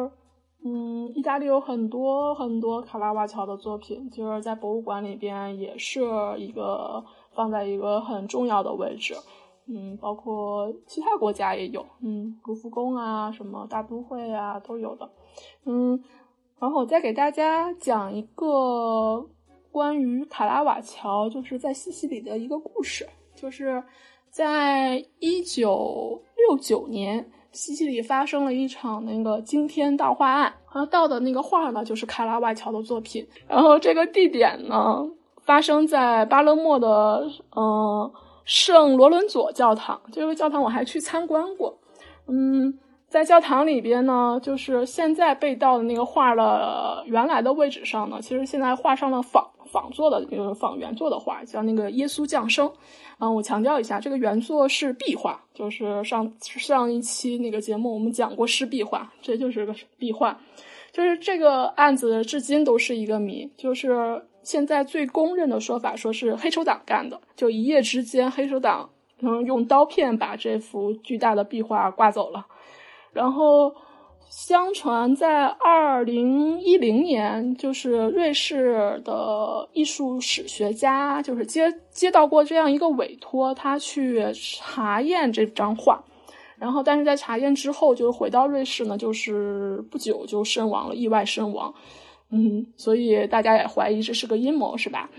[1.14, 6.00] 意大利有很多很多卡拉瓦乔的作品，就是在博物馆里边也是
[6.38, 9.14] 一个放在一个很重要的位置。
[9.66, 15.08] 嗯，包括其他国家也有，嗯，卢浮宫啊，什么大都会啊都有的。
[15.64, 16.02] 嗯，
[16.58, 19.24] 然后我再给大家讲一个
[19.70, 23.82] 关于卡拉瓦乔，就是在西西里的一个故事，就是
[24.30, 27.30] 在一九六九年。
[27.52, 33.26] 西西里发生了一场那个惊天大画案，然后盗的那个画呢，就是卡拉瓦乔的作品。
[33.46, 35.04] 然后这个地点呢，
[35.42, 38.10] 发生在巴勒莫的嗯
[38.44, 40.00] 圣罗伦佐教堂。
[40.10, 41.78] 这个教堂我还去参观过。
[42.26, 52.70] 嗯，在教堂里边呢，就是现在被盗的那个画的原来的位置上呢，其实现在画上了仿仿作的，就是仿原作的画，叫那个耶稣降生。
[53.18, 60.38] 嗯，我强调一下，这个原作是壁画，就是上上一期那个节目我们讲过是壁画，这就是个壁画。
[60.92, 72.46] 就是这个案子至今都是一个谜，就是现在最公认的说法，说是黑手党干的，就一夜之间黑手党嗯用刀片把这幅巨大的壁画刮走了，
[73.12, 73.74] 然后。
[74.32, 86.02] 相传在二零一零年，就是瑞士的艺术史学家，就是接接到过这样一个委托，他去查验这张画，
[86.56, 91.74] 然后但是在查验之后，就回到瑞士呢，就是不久就身亡了，意外身亡。
[92.30, 95.10] 嗯，所以大家也怀疑这是个阴谋，是吧？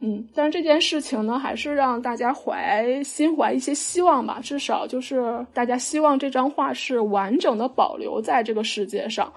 [0.00, 4.38] 嗯，但是这件事情呢，还是让大家怀心怀一些希望吧。
[4.42, 9.32] 至少就是大家希望这张画是完整的保留在这个世界上。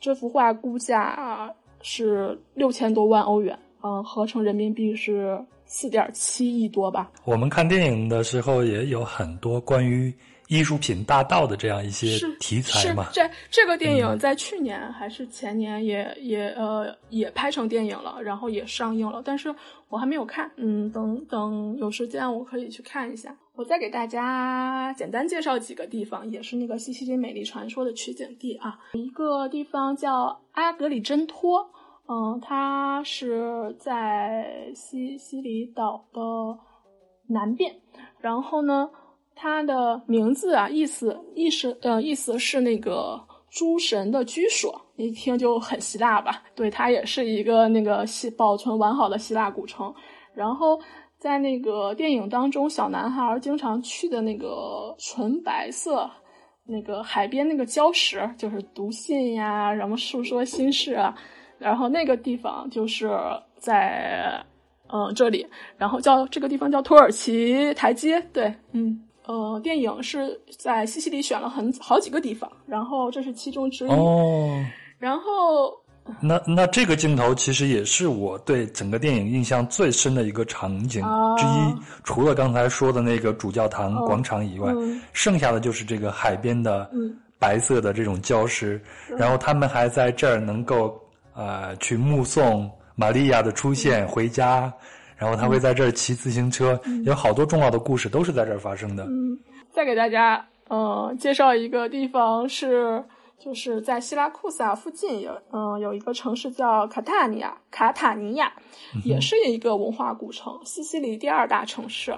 [0.00, 7.10] 这幅画估价是六千多万欧元，嗯，合成人民币是四点七亿多吧。
[7.24, 10.12] 我们看电影的时候也有很多关于。
[10.48, 19.54] 艺术品大盗的这样一些题材嘛，这这个电影在去年还是前年也也呃也拍成电影了，然后也上映了，但是
[19.90, 23.36] 我还没有看，嗯，等等有时间我可以去看一下。
[23.56, 28.78] 我再给大家简单介绍几个地方，也是那个西西里美丽传说的取景地啊。
[28.94, 31.68] 一个地方叫阿格里真托，
[32.08, 36.20] 嗯，它是在西西里岛的
[37.26, 37.76] 南边，
[38.18, 38.88] 然后呢。
[39.40, 43.16] 它的名字啊，意思意思呃，意思是那个
[43.48, 46.42] 诸神的居所，一听就很希腊吧？
[46.56, 49.94] 对，它也是一个那个希保存完好的希腊古城。
[50.34, 50.78] 然后
[51.18, 56.10] 在那个电影当中，小男孩经常去的那个纯白色
[56.66, 61.14] 那个海边那个礁石，就是读信呀，什么诉说心事啊，
[61.58, 63.08] 然后那个地方就是
[63.56, 64.44] 在
[64.92, 65.46] 嗯这里，
[65.76, 69.04] 然后叫这个地方叫土耳其台阶，对，嗯。
[69.28, 73.90] 呃，电影是在西西里选了很好几个地方，然后这是其中之一。
[73.90, 74.64] 哦，
[74.98, 75.70] 然后
[76.18, 81.04] 那那这个镜头其实也是我对整个电影印象最深的一个场景
[81.36, 84.72] 之一，除了刚才说的那个主教堂广场以外，
[85.12, 86.90] 剩下的就是这个海边的
[87.38, 88.82] 白色的这种礁石，
[89.18, 90.98] 然后他们还在这儿能够
[91.34, 94.72] 呃去目送玛利亚的出现回家。
[95.18, 99.04] 然后他会在这儿骑自行车，有好多重要的故事都是在这儿发生的。
[99.04, 99.36] 嗯，
[99.70, 103.04] 再给大家呃介绍一个地方是，
[103.36, 108.52] 就是在希拉库萨附近有嗯有一个城市叫卡塔尼亚，卡塔尼亚
[109.04, 112.16] 也是一个文化古城，西西里第二大城市。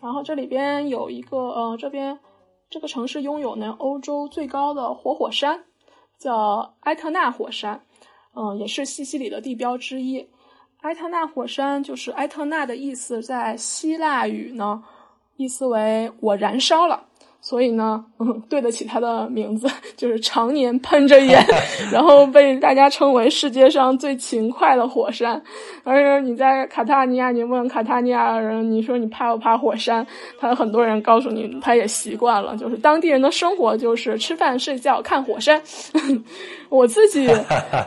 [0.00, 2.18] 然后这里边有一个呃这边
[2.68, 5.64] 这个城市拥有呢欧洲最高的活火山，
[6.18, 7.80] 叫埃特纳火山，
[8.34, 10.28] 嗯也是西西里的地标之一。
[10.82, 14.82] 埃特纳火山就是埃特纳的意思，在希腊语呢，
[15.36, 17.06] 意思为我燃烧了，
[17.44, 18.04] 所以呢，
[18.48, 21.44] 对得起它的名字， 就是常年喷着烟，
[21.92, 25.42] 然后被大家称为世界上最勤快的火山。
[25.82, 30.06] 而且你在卡塔尼亚，你问卡塔尼亚人，你说你怕不怕火山？
[30.38, 35.60] 他很多人告诉你，他也习惯了，就是当地人的生活就是吃饭、睡觉、看火山。
[36.68, 37.28] 我自己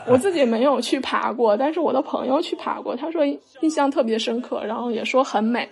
[0.05, 3.25] 我自己没有去爬过，但是我的朋友去爬过，他说
[3.61, 5.67] 印象特别深刻，然后也说很美，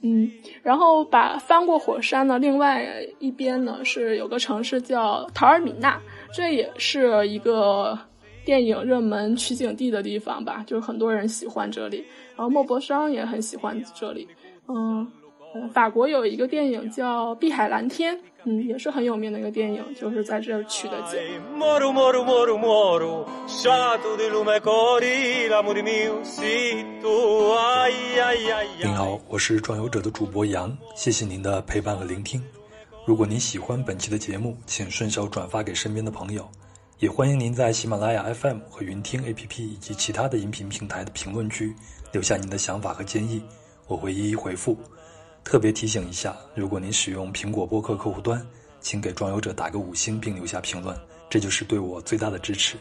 [0.00, 0.30] 嗯，
[0.62, 2.86] 然后把翻过火山的另外
[3.18, 6.00] 一边呢是有个城市叫陶尔米纳，
[6.32, 7.98] 这也是一个
[8.44, 12.04] 电影热门取景地的地方吧，就是很多人喜欢这里，
[12.36, 14.28] 然后莫泊桑也很喜欢这里，
[14.68, 15.06] 嗯。
[15.72, 21.18] 法国有一个电影叫《碧海蓝天》，嗯，也是很有名的一个电影，就是在这儿取的景。
[28.80, 32.42] 您好，我是壮游者的主播杨，谢谢您的陪伴和聆听。
[33.04, 36.46] 如果您喜欢本期的节目，请顺手转发给身边的朋友，
[36.98, 41.74] 也欢迎您在喜马拉雅 FM 和云听 APP 以及其他的音频平台的评论区
[42.12, 43.42] 留下您的想法和建议，
[43.86, 44.76] 我会一一回复。
[45.48, 48.46] 特别提醒一下，如果您使用苹果播客客户端，
[48.82, 50.94] 请给壮游者打个五星并留下评论，
[51.30, 52.76] 这就是对我最大的支持。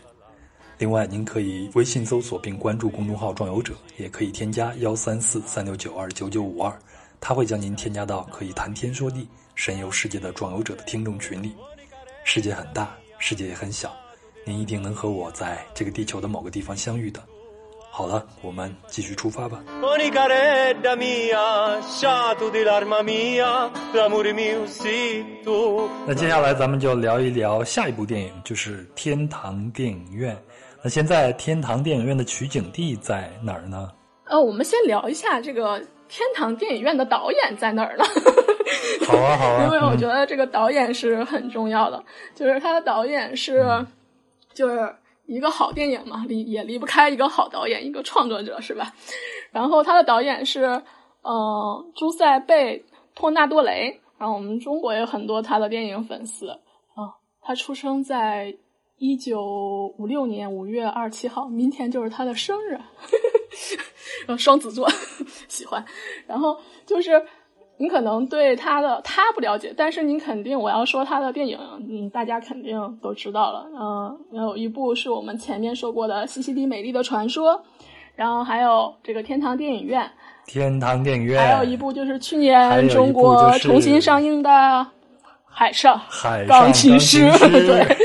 [0.78, 6.78] 另外，您可以微信搜索并关注公众号“壮游者”，也可以添加幺三四三六九二九九五二，
[7.22, 9.26] 他会将您添加到可以谈天说地、
[9.56, 11.56] 神游世界的壮游者的听众群里。
[12.26, 13.96] 世界很大，世界也很小，
[14.44, 17.24] 您一定能和我在这个地球的某个地方相遇的。
[17.98, 19.64] 好了，我们继续出发吧。
[26.06, 30.36] 那接下来咱们就聊一聊下一部电影，就是《天堂电影院》。
[30.84, 33.90] 那现在天堂电影院的取景地在哪儿呢？
[34.26, 38.06] 呃，我们先聊一下这个天堂电影院的导演在哪儿呢？
[39.08, 42.04] 好啊，好啊，因为我觉得这个导演是很重要的，
[42.36, 43.66] 就是他的导演是，
[44.54, 44.88] 就是。
[45.28, 48.94] 一个好电影嘛，离也离不开一个好导演，一个创作者，是吧？
[49.52, 50.82] 然后他的导演是，
[51.22, 52.80] 嗯，朱塞贝·
[53.14, 54.02] 托纳多雷。
[54.18, 56.58] 然后我们中国有很多他的电影粉丝啊。
[57.42, 58.58] 他出生在
[58.98, 62.80] 一九五六年五月二十七号，明天就是他的生日。
[64.40, 64.90] 双子座，
[65.48, 65.86] 喜欢。
[66.26, 67.22] 然后就是。
[67.80, 73.68] 你可能对他的他不了解，但是你肯定我要说他的电影，嗯，大家肯定都知道了。
[73.80, 77.54] 嗯，有一部是我们前面说过的《西西里美丽的传说》，
[78.16, 80.10] 然后还有这个天堂电影院。
[80.48, 81.40] 天堂电影院。
[81.40, 84.50] 还有一部就是去年中国重新上映的
[85.46, 86.02] 《海上
[86.48, 87.30] 钢琴师》。
[87.52, 87.98] 对。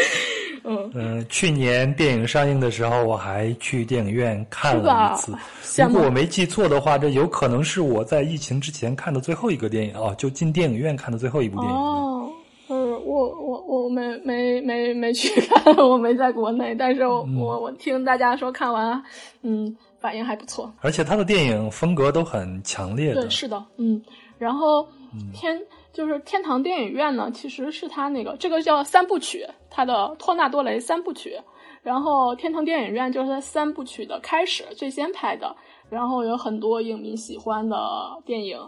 [0.65, 5.35] 嗯去年电影上映的时候，我还去电影院看了一次。
[5.83, 11.77] 如果我没记错的话，这有可能是我在疫情之前看的最后一个电影哦，就进电影院看的最后一部电影。
[11.77, 12.31] 哦，
[12.69, 19.03] 呃，我我我没没没没去看， 我没在国内，但是我我我听大家说看完，
[19.43, 20.73] 嗯，反应还不错。
[20.81, 23.23] 而且他的电影风格都很强烈的。
[23.23, 24.01] 对，是的，嗯，
[24.39, 24.87] 然后
[25.33, 25.59] 天。
[25.93, 31.39] 就是天堂电影院呢，其实是他那个这个叫三部曲，他的托纳多雷三部曲。
[31.83, 35.55] 然后天堂电影院就是他三部曲的开始，最先拍的。
[35.91, 37.77] 然后有很多影迷喜欢的
[38.25, 38.59] 电影。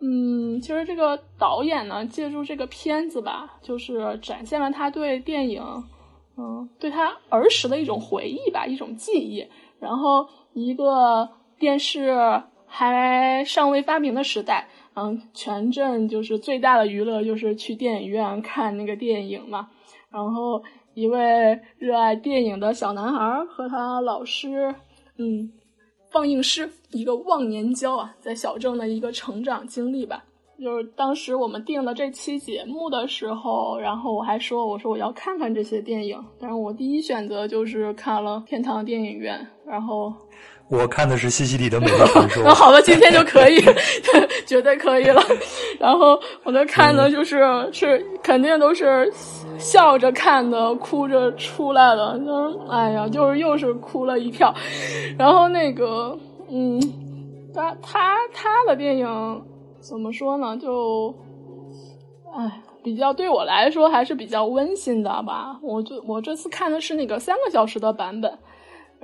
[0.00, 5.62] 嗯，其实这个导演呢，借助这个片子吧，就是展现了他对电影，
[6.36, 9.46] 嗯，对他儿时的一种回忆吧，一种记忆。
[9.78, 11.28] 然后一个
[11.58, 14.68] 电视还尚未发明的时代。
[14.98, 19.68] 嗯，全镇就是最大的娱乐就是去电影院看那个电影嘛。
[20.10, 20.62] 然后
[20.94, 24.74] 一位热爱电影的小男孩和他老师，
[25.18, 25.52] 嗯，
[26.10, 30.24] 放映师一个忘年交啊，在小镇的一个成长经历吧。
[30.58, 40.10] 就是当时我们定了这期节目的时候，然后我还说，我说我要看看这些电影，但是我第一选择就是看了天堂电影院，然后。
[40.68, 42.42] 我看的是西西里的美丽 传说。
[42.42, 43.60] 那好了，今天就可以，
[44.46, 45.22] 绝对可以了。
[45.78, 47.40] 然后我在看的就是
[47.72, 49.08] 是肯定都是
[49.58, 52.18] 笑着看的，哭着出来的。
[52.18, 54.52] 就是哎呀，就是又是哭了一票。
[55.16, 56.18] 然后那个
[56.50, 56.80] 嗯，
[57.54, 59.42] 他他他的电影
[59.80, 60.56] 怎么说呢？
[60.56, 61.14] 就
[62.36, 65.56] 哎，比较对我来说还是比较温馨的吧。
[65.62, 68.36] 我就我这次看的是那个三个小时的版本。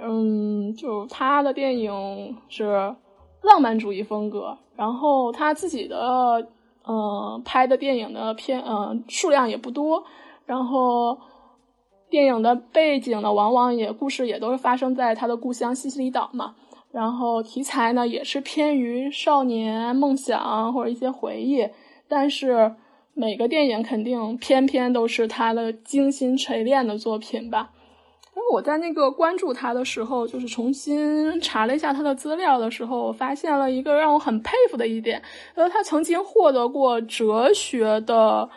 [0.05, 2.95] 嗯，就他的电影是
[3.43, 6.49] 浪漫主义风格，然后他自己的
[6.87, 10.03] 嗯拍的电影的片嗯数量也不多，
[10.45, 11.17] 然后
[12.11, 16.55] 电影的背景呢，往往也故事也都是发生在他的故乡西西里岛嘛，
[16.91, 21.69] 然后题材呢也是偏于少年梦想或者一些回忆，
[22.09, 22.75] 但是
[23.15, 27.71] 每个电影肯定偏偏都是他的精心锤炼的作品吧。
[28.35, 35.23] 因为我在那个关注他的时候，就是重新查了一下他的资料的时候，我发现了一个让我很佩服的一点，
[35.55, 38.49] 呃，他曾经获得过哲学的，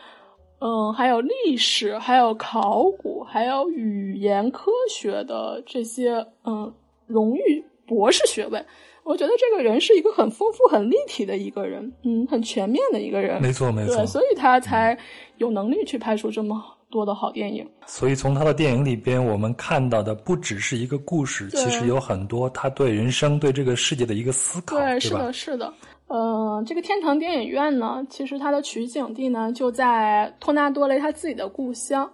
[0.59, 6.73] 嗯，还有历史，还有考古，还有语言科学的这些，嗯，
[7.05, 8.63] 荣誉博士学位。
[9.03, 13.39] 我觉得这个人是一个很丰富、很立体的一个人，嗯，很全面的一个人。
[13.41, 13.97] 没错，没错。
[13.97, 14.97] 对，所以他才
[15.37, 16.74] 有能力去拍出这么。
[16.89, 25.73] 多的好电影，所以从他的电影里边，我们看到的不只是一个故事，其实有很多他对人生、对这个世界的一个思考，对，是的，是的。
[26.07, 32.09] 呃，这个天堂电影院呢，其实它的取景地呢就在托纳多雷他自己的故乡，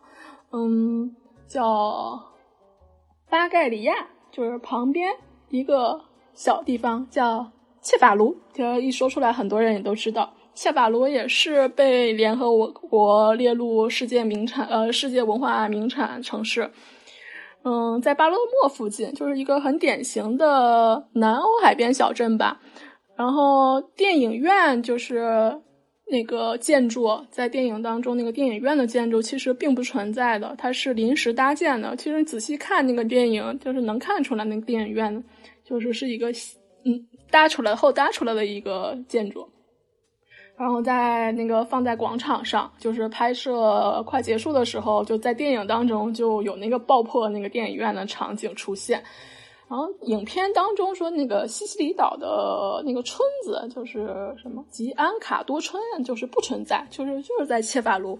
[0.51, 1.13] 嗯，
[1.47, 2.17] 叫
[3.30, 3.93] 巴盖里亚，
[4.32, 5.11] 就是旁边
[5.49, 5.99] 一个
[6.34, 7.45] 小地方叫
[7.82, 10.34] 切法卢，就一说出来，很多人也都知道。
[10.54, 16.70] 夏法罗也是被联合国列入世界名产，呃，世界文化名产城市。
[17.64, 22.60] 嗯，在巴勒莫附近，就是一个很典型的南欧海边小镇吧。
[23.16, 25.62] 然后电影院就是
[26.10, 31.95] 那个建筑，在电影当中那个电影院的建筑其实并不存在的，它是临时搭建的。
[31.95, 35.24] 其实仔细看那个电影，就是能看出来那个电影院
[35.64, 36.32] 就是是一个
[36.84, 39.47] 嗯搭出来后搭出来的一个建筑。
[40.62, 49.03] 然后在那个放在广场上，就是拍摄快结束的时候，就在电影当中就有那个爆破那个电影院的场景出现。
[49.68, 58.20] 然后影片当中说那个西西里岛的那个村子就是什么吉安卡多村，就是不存在，就是就是在切法卢。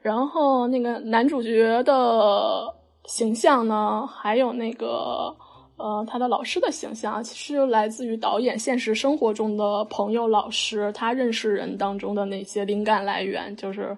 [0.00, 5.36] 然后那个男主角的形象呢，还有那个。
[5.82, 13.96] 呃，他的老师的形象其实来自于导演现实生活中的朋友、老师，他认识人当中的那些灵感来源，就是，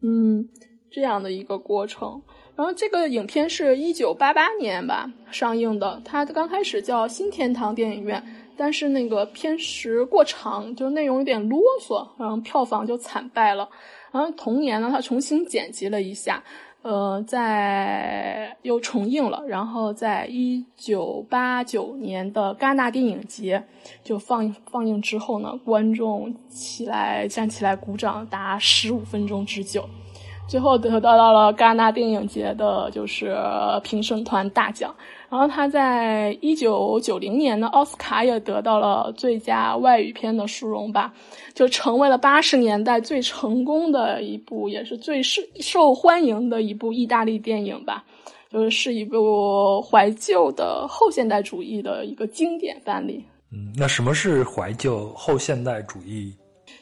[0.00, 0.48] 嗯，
[0.90, 2.22] 这样的一个过程。
[2.56, 8.22] 然后这个影片是一九八八年吧上映的，它刚开始叫新天堂电影院，
[8.56, 13.68] 但是那个片时过长，就内容有点啰嗦，然后票房就惨败了。
[14.10, 16.42] 然后同年呢，他重新剪辑了一下。
[16.82, 23.62] 呃，在又重映了，然后在一九八九年的戛纳电影节
[24.02, 29.84] 就放放映之后呢，观众起来站起来鼓掌达十五分钟之久。
[30.48, 33.36] 最后得到到了戛纳电影节的，就是
[33.84, 34.92] 评审团大奖。
[35.30, 41.14] 然后他在一九九零年的奥斯卡也得到了最佳外语片的殊荣吧，
[41.54, 48.04] 就成为了八十年代最成功的一部，也是最受受欢迎的一部意大利电影吧。
[48.50, 53.24] 就是是一部怀旧的后现代主义的一个经典范例。
[53.52, 56.34] 嗯，那什么是怀旧后现代主义？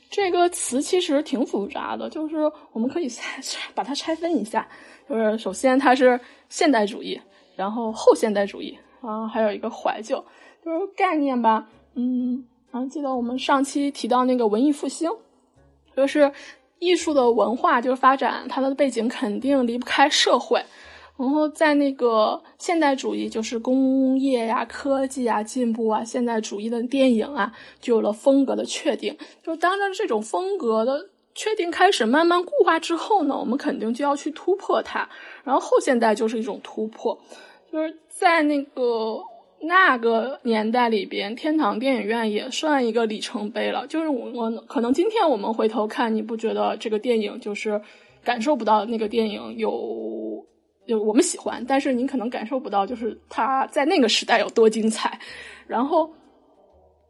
[0.09, 3.43] 这个词其实挺复杂的，就是我们可以拆
[3.77, 4.67] 把它拆分一下，
[5.07, 6.19] 就是首先它是
[6.49, 7.21] 现代主义，
[7.59, 10.25] 然后后现代主义，啊，还有一个怀旧，
[10.65, 15.11] 就是概念吧，嗯，然后记得我们上期提到那个文艺复兴，
[15.97, 16.31] 就是
[16.79, 20.63] 艺术的文化就是发展，它的背景肯定离不开社会。
[21.17, 29.19] 然后在那个现代主义，就是工业呀、科技啊进步啊，现代主义的电影啊，就有了风格的确定。
[29.43, 35.09] 就当着这种风格的确定开始慢慢固化之后呢，我们肯定就要去突破它。
[35.43, 37.19] 然后后现代就是一种突破，
[37.73, 39.21] 就是在那个
[39.61, 43.87] 那个年代里边，天堂电影院也算一个里程碑了。
[43.87, 47.81] 就是我我可能今天我们回头看，你不觉得这个电影就是
[48.25, 50.45] 感受不到那个电影有。
[50.87, 55.21] 就我们喜欢，但是你可能感受不到，就是它在那个时代有多精彩。
[55.67, 56.11] 然后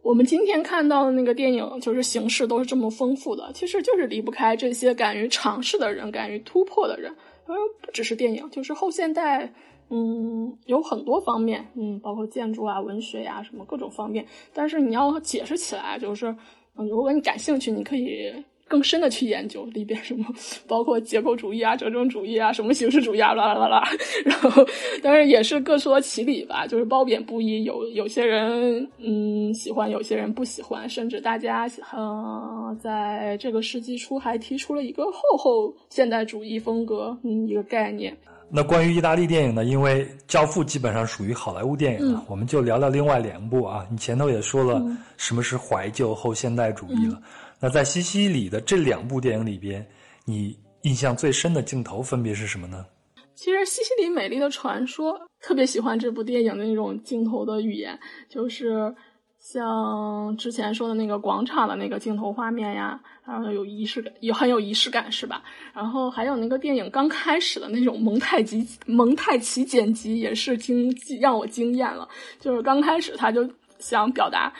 [0.02, 7.14] 我们今天看到的那个电影，就是形式都是这么丰富的，其实就是离不开这些敢于尝试的人，敢于突破的人。
[7.46, 9.52] 而不只是电影，就是后现代，
[9.90, 14.24] 嗯，有很多方面，嗯，包括建筑啊、文学呀，什么各种方面。
[14.52, 16.34] 但是你要解释起来，就是，
[16.76, 18.32] 嗯，如果你感兴趣，你可以。
[18.70, 20.26] 更深的去研究里边什么，
[20.68, 23.82] 包括结构主义啊、折中主义啊、什么形式主义啊，啦啦啦啦。
[24.26, 24.62] 然后，
[25.02, 27.64] 但是也是各说其理吧，就是褒贬不一。
[27.64, 38.14] 有有些人嗯喜欢，有些人不喜欢，甚至大家呃在这个世纪初还提出了一个后后现代主义风格嗯一个概念。
[38.50, 39.64] 那关于意大利电影呢？
[39.64, 43.86] 因为《教父》基本上属于好莱坞电影了，我们就聊聊另外两部啊。
[43.90, 44.82] 你前头也说了
[45.16, 47.20] 什么是怀旧后现代主义了。
[47.60, 49.86] 那在西西里的这两部电影里边，
[50.24, 52.86] 你印象最深的镜头分别是什么呢？
[53.34, 57.96] 其实《西西里美丽的传说》特别喜欢这部电影的那种镜头的语言，
[58.28, 58.94] 就是
[59.40, 65.42] 像之前说的那个广场的那个镜头画面呀，然后有仪式感，也很有仪式感，是吧？
[65.72, 72.08] 然后还有那个电影刚开始的那种蒙太奇蒙太奇剪辑，也是惊让我惊艳了。
[72.38, 74.52] 就是刚开始他就想表达。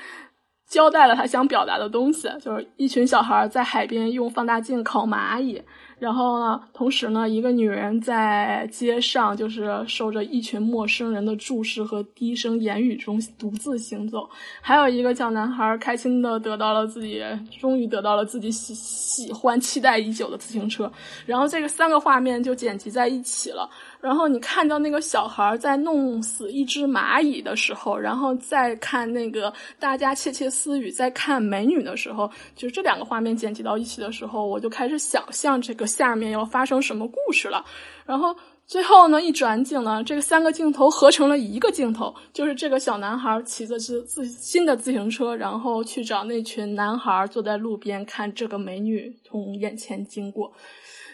[0.70, 5.62] 交代了他想表达的东西，就是一群小孩在海边用放大镜烤蚂蚁。
[5.98, 14.30] 然后呢，同时呢，一个女人在街上，就是受着一群陌生人的注视和低声言语中独自行走。
[14.60, 17.20] 还有一个小男孩开心的得到了自己，
[17.60, 20.88] 终于得到了自己喜喜欢、期待已久的自行车。
[21.26, 23.68] 然后这个三个画面就剪辑在一起了。
[24.00, 35.87] 然后你看到那个小孩在弄死一只蚂蚁的时候，然后再看那个大家窃窃私语在看美女的时候，就是这两个画面剪辑到一起的时候，我就开始想象这个。
[35.88, 37.64] 下面要发生什么故事了？
[38.06, 38.36] 然后
[38.66, 50.52] 最后呢，一转景呢，这个三个镜头合成了一个镜头，就是这个小男孩骑着自自新的自行车，然后去找那群男孩坐在路边看这个美女从眼前经过，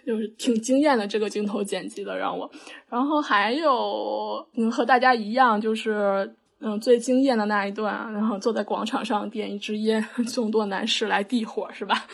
[0.05, 2.51] 就是挺惊艳的这个镜头剪辑的让我。
[2.89, 10.05] 然后还有嗯，和大家一样，就是嗯最惊艳的那一段，然后坐在广场上点一支烟，
[10.35, 12.05] 众多男士来递火，是吧？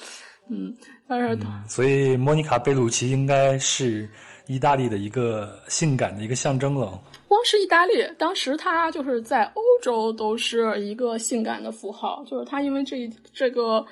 [0.50, 0.76] 嗯。
[1.08, 4.08] 嗯，所以莫妮卡·贝鲁奇应该是
[4.46, 7.00] 意大利的一个性感的一个象征了。
[7.26, 13.84] 光是意大利，当时她就是在欧洲都是一个性感的符号，就是她因为这这个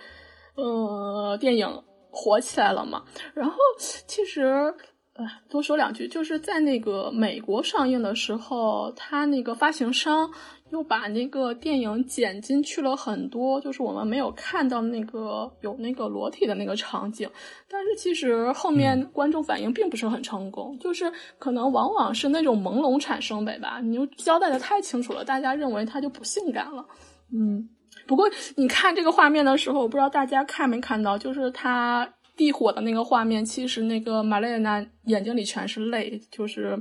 [0.55, 1.69] 呃电影
[2.11, 3.03] 火起来了嘛。
[3.35, 4.73] 然后其实
[5.15, 10.31] 呃多说两句，就是在那个美国上映的时候，他那个发行商。
[10.71, 17.29] 又把那个电影剪进去了很多，就是我们没有看到那个有那个裸体的那个场景。
[17.69, 23.81] 但是其实后面观众反应并不是很成功，就是可能往往是那种朦胧产生美吧。
[23.83, 26.85] 你就交代的太清楚了，大家认为它就不性感了。
[27.33, 27.69] 嗯，
[28.07, 32.07] 不过你看这个画面的时候，我不知道大家看没看到，就是他
[32.37, 36.79] 地火的那个画面，其实那个玛丽娜眼睛里全是泪，就是。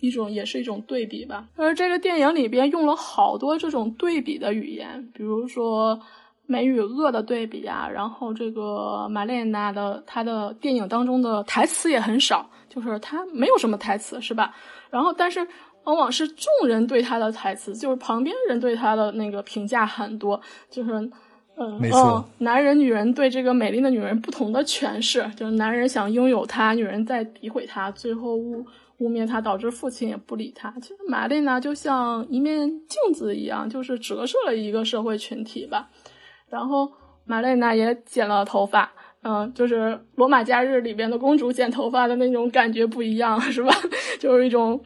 [0.00, 6.00] 一种也是一种对比吧，而这个电影里边用了好多这种对比的语言，比如说
[6.46, 14.54] 美与恶的对比啊，然后这个玛莲娜的她的电影当中的台词也很少，就是她没有什么台词是吧？
[14.88, 15.44] 然后但是
[15.82, 20.40] 往往是众人对她的台词，就是旁边人对她的那个评价很多，
[20.70, 20.92] 就是
[21.56, 28.38] 嗯，没错，男人女人对这个美丽的女人不同的诠释，就是男人想拥有她，女人在诋毁她，最后。
[28.98, 30.74] 污蔑他，导致父亲也不理他。
[30.82, 35.88] 其实玛丽娜就像一面镜子一样，就是折射了一个社会群体吧。
[36.48, 36.90] 然后
[37.24, 38.90] 玛丽娜也剪了头发，
[39.22, 43.72] 嗯，就是《罗马假日》里边的公主剪头发的那种感觉不一样， 是吧？
[44.18, 44.80] 就是一种，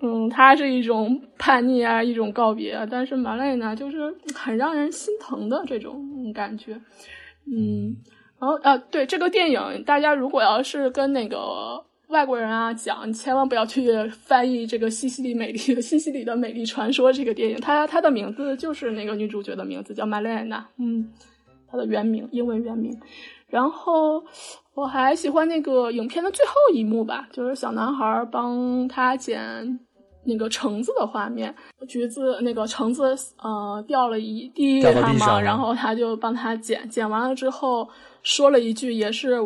[0.00, 2.86] 嗯，它是一种叛逆啊，一种告别。
[2.90, 6.80] 但是玛丽娜就是很让人心疼的这种感觉，
[7.44, 7.96] 嗯。
[8.40, 11.84] 然后啊，对这个电影，大家如果要是跟那个。
[12.08, 21.06] 外国人啊，讲你千万不要去翻译这个《西西里美丽》《西西里的美丽传说》这个电影，它它的名字就是那个女主角的名字，叫玛丽安娜，嗯，
[21.70, 22.98] 它的原名，英文原名。
[23.46, 24.24] 然后
[24.74, 29.78] 我还喜欢那个影片的最后一幕吧，就是小男孩帮他捡
[30.24, 31.54] 那个橙子的画面，
[31.86, 37.86] 橘子那个橙子呃掉了一地上嘛，然后他就帮他捡，捡完了之后
[38.22, 39.38] 说了一句，也是。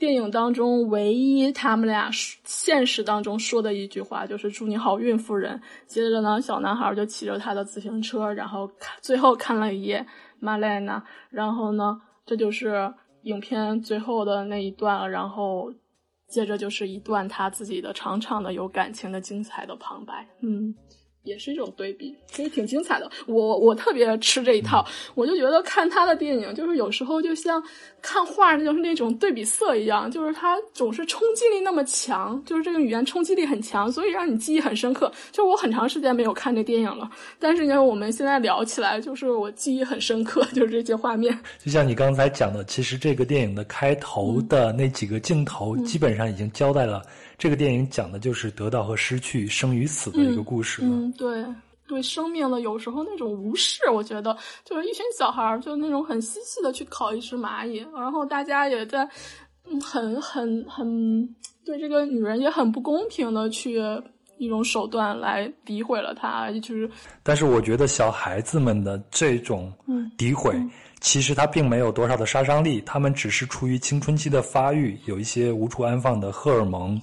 [0.00, 2.10] 电影当中唯一他们俩
[2.44, 5.60] 现实当中说的一句话就是“祝你好运，夫人”。
[5.86, 10.06] 接着呢，小男孩就骑着他的自行车，然后看最后看了一眼
[10.38, 12.94] 玛莱娜，然后呢，这就是
[13.24, 15.10] 影片最后的那一段。
[15.10, 15.70] 然后
[16.26, 20.26] 接着就是一段他自己的长长的、有感情的、精彩的旁白。
[20.40, 20.74] 嗯。
[21.22, 23.10] 也是一种对比，其实挺精彩的。
[23.26, 27.62] 我我特别吃这一套，我就觉得看他的电影，就是有时候就像
[28.00, 35.12] 看画，就是那种对比色一样，就是他总是冲击力那么强，就是这个语言冲击力很强，所以让你记忆很深刻。
[35.30, 41.38] 就我很长时间没有看这电影了，但是呢，我们现在聊起来，就是我记忆很深刻， 就是这些画面。
[41.62, 47.02] 就像你刚才讲的，其实这个电影的开头的那几个镜头，基本上已经交代了。
[47.40, 50.82] 这个电影讲的就是得到和失去、生与死的一个故事。
[50.84, 51.42] 嗯，对，
[51.88, 59.08] 对生命的有时候那种无视，我觉得就是一群小孩儿，就那种很嬉戏的去烤一只蚂蚁，然后大家也在
[59.82, 61.26] 很很很
[61.64, 63.80] 对这个女人也很不公平的去
[64.36, 66.90] 一种手段来诋毁了她，就是。
[67.22, 69.72] 但是我觉得小孩子们的这种
[70.18, 70.54] 诋毁，
[71.00, 77.00] 其实他并没有多少的杀伤力，他们只是出于青春期的发育，有一些无处安放的荷尔蒙。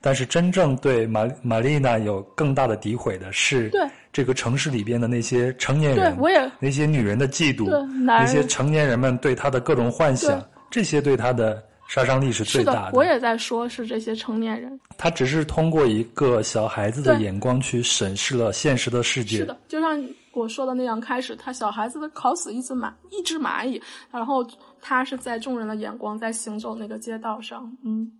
[0.00, 3.70] 但是真正对玛玛丽娜有更大的诋毁的是，
[4.12, 12.92] 这个城市里边的那些成年人，我也那些女人的嫉妒，那些成年人们对她的各种幻想，这些对她的杀伤力是最大的。
[12.94, 14.80] 我也在说，是这些成年人。
[14.96, 19.38] 他只是通过一个小孩子的眼光去审视了现实的世界。
[19.38, 23.80] 是的，就像我说的那样，开始他小孩子的烤死一只蚂一只蚂蚁，
[24.10, 24.46] 然后
[24.80, 28.10] 他是在众人的眼光在行走那个街道上，嗯。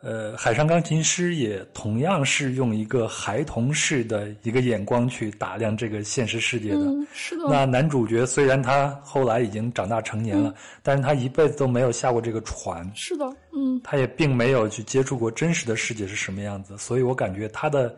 [0.00, 6.86] 呃，海上钢琴师也同样是用一个孩童式的一个眼光去打量这个现实世界的。
[7.12, 7.44] 是的。
[7.50, 12.88] 那男主角虽然他后来已经长大成年了，但是他一辈子都没有下过这个船。
[12.94, 13.80] 是的，嗯。
[13.82, 17.96] 他也并没有去接触过真实的世界是什么样子，所以我感觉他的，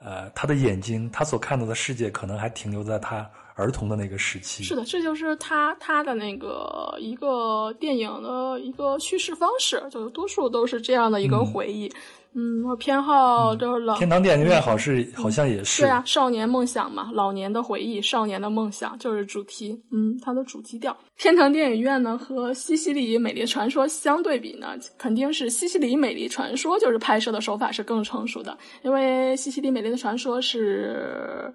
[0.00, 3.28] 呃，他的眼睛，他所看到的世界，可能还停留在他。
[3.56, 11.90] 儿童的那个时期是的，这就是他他的那个一个电影的一个叙事方式，就多数都是这样的一个回忆。
[12.38, 19.80] 嗯，我偏好就是老天堂电影院，好是好像也是对啊，少年梦想嘛，老年的回忆，少年的梦想就是主题。
[19.90, 20.94] 嗯，它的主题调。
[21.16, 31.50] 天堂电影院呢和西西里美丽传说相对比呢，肯定是西西里美丽传说就是拍摄的手法是更成熟的，因为西西里美丽的传说是。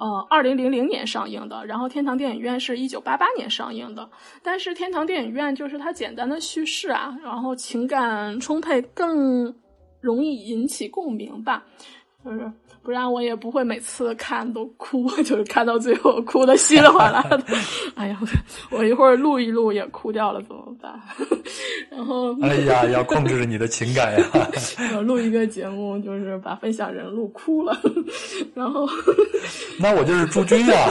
[0.00, 4.10] 呃，二零零零年上映的，然后天堂电影院是一九八八年上映的。
[4.42, 9.54] 但是天堂电影院就是它简单的叙事啊，然后情感充沛，更
[10.00, 11.64] 容易引起共鸣吧，
[12.24, 12.50] 就是。
[12.82, 17.42] 不然我也不会每次看都哭， 就是看到最后哭的稀里哗啦的。
[17.94, 18.18] 哎呀，
[18.70, 20.98] 我一会儿录一录也哭掉了怎么办？
[21.90, 24.26] 然后，哎呀，要控制你的情感呀！
[24.96, 27.78] 我录一个节目，就是把分享人录哭了。
[28.54, 28.88] 然后，
[29.78, 30.90] 那我就是朱军呀！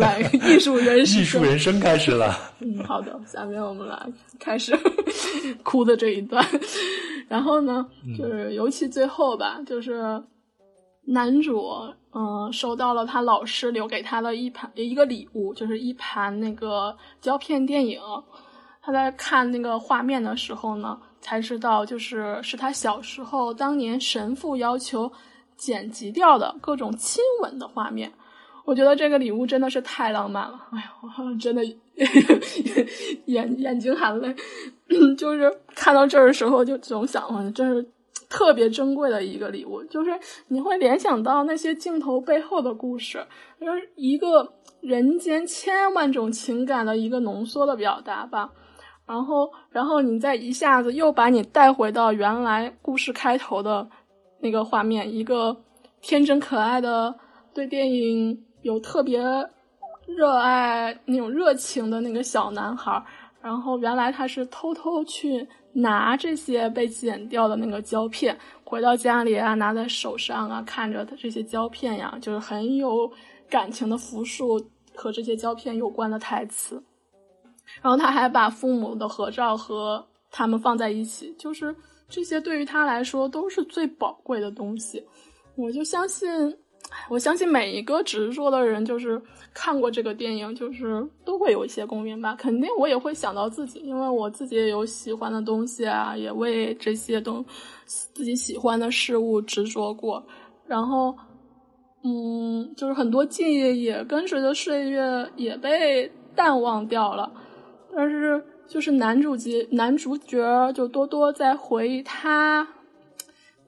[0.00, 2.34] 来，艺术人生艺术人生开始了。
[2.60, 3.98] 嗯，好的，下面我们来
[4.40, 4.74] 开始
[5.62, 6.44] 哭的这一段。
[7.28, 7.86] 然后呢，
[8.18, 10.22] 就是尤其最后吧，就是。
[11.06, 11.68] 男主，
[12.12, 18.00] 嗯，收到了他老师留给他的一盘一个礼物，就是一盘那个胶片电影。
[18.80, 25.10] 他在看那个画面的时候呢，才知道就是是他小时候当年神父要求
[25.56, 28.12] 剪辑掉的各种亲吻的画面。
[28.64, 31.64] 我觉得这个礼物真的是太浪漫了， 哎呀，我真的
[33.26, 34.34] 眼眼睛含泪，
[35.18, 37.84] 就是看到这儿的时候就总想，真是。
[38.32, 40.10] 特别珍贵的一个礼物，就是
[40.48, 43.22] 你会联想到那些镜头背后的故事，
[43.60, 48.50] 就是一个人间千万种情感的一个浓缩的表达吧。
[49.06, 53.86] 然后，然后你再一下子又把你带回到原来故事开头的
[54.40, 55.54] 那个画面，一个
[56.00, 57.14] 天真可爱的
[57.52, 59.20] 对电影有特别
[60.06, 63.04] 热爱那种热情的那个小男孩，
[63.42, 65.48] 然后原来他是偷偷去。
[65.74, 73.10] 拿这些被剪掉的那个胶片回到家里啊，拿在手上啊，看着他这些胶片呀，就是很有
[73.48, 74.62] 感情的复述
[74.94, 76.74] 和这些胶片有关的台词。
[77.80, 81.74] 然后他还把父母的合照和他们放在一起，就是
[82.06, 85.02] 这些对于他来说都是最宝贵的东西。
[85.56, 86.54] 我就相信。
[87.08, 89.20] 我相信每一个执着的人，就是
[89.52, 92.34] 看过这个电影，就是都会有一些共鸣吧。
[92.38, 97.44] 肯定我也会想到自己，因为我自己也有喜欢的东西啊，也为这些东
[97.84, 100.24] 自己喜欢的事物执着过。
[100.66, 101.14] 然后，
[102.04, 107.30] 嗯，就是很多记忆也跟随着岁月也被淡忘掉了。
[107.94, 112.66] 但是，就是男主角男主角就多多在回忆他。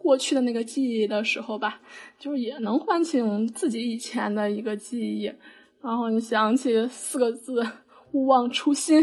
[0.05, 1.81] 过去的那个记忆的时候吧，
[2.19, 5.33] 就也能唤醒自己以前的一个记忆，
[5.81, 7.67] 然后你想起四个字
[8.13, 9.03] “勿忘初心”，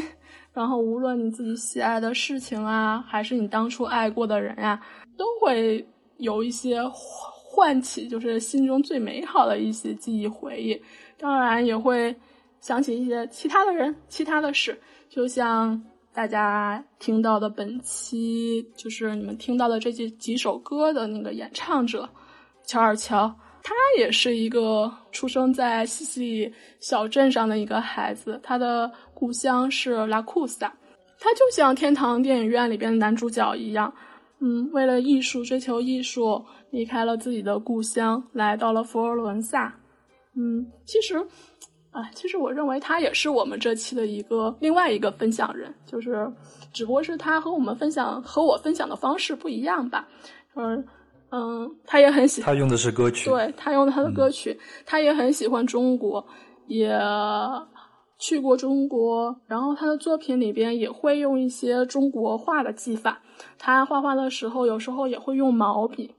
[0.54, 4.80] 然后无论你自己喜爱的事情啊，还是你当初爱过的人呀，
[5.18, 5.84] 都会
[6.18, 10.80] 有一些唤起，就是心中最美好的一些记忆回忆。
[11.18, 12.16] 当然也会
[12.60, 14.80] 想起一些其他的人、其他的事，
[15.10, 15.82] 就像
[16.14, 22.08] 大家听到的本期，就是你们听到的这几几首歌的那个演唱者
[22.66, 23.34] 乔尔乔。
[23.64, 30.74] 他也是一个出生在西西里小镇上的一个孩子，他的故乡是拉库萨。
[31.20, 33.94] 他就像天堂电影院里边的男主角一样，
[34.40, 39.78] 嗯，为了艺术追求艺术，离开了自己的故乡，来到了佛罗伦萨。
[40.36, 41.24] 嗯，其实，
[41.92, 46.32] 啊，其实我认为他也是我们这期的一个另外一个分享人，就是
[46.74, 50.08] 只不过是他和我们分享和我分享的方式不一样吧，
[50.56, 50.86] 嗯。
[51.34, 52.54] 嗯，他也很喜欢。
[52.54, 56.22] 他用的是歌曲，对他用的他的歌曲，他也很喜欢中国，
[56.68, 57.00] 也
[58.20, 59.34] 去过中国。
[59.48, 63.22] 然后他的作品里边也会用一些中国画的技法。
[63.58, 66.14] 他画画的时候，有时候也会用毛笔。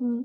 [0.00, 0.24] 嗯，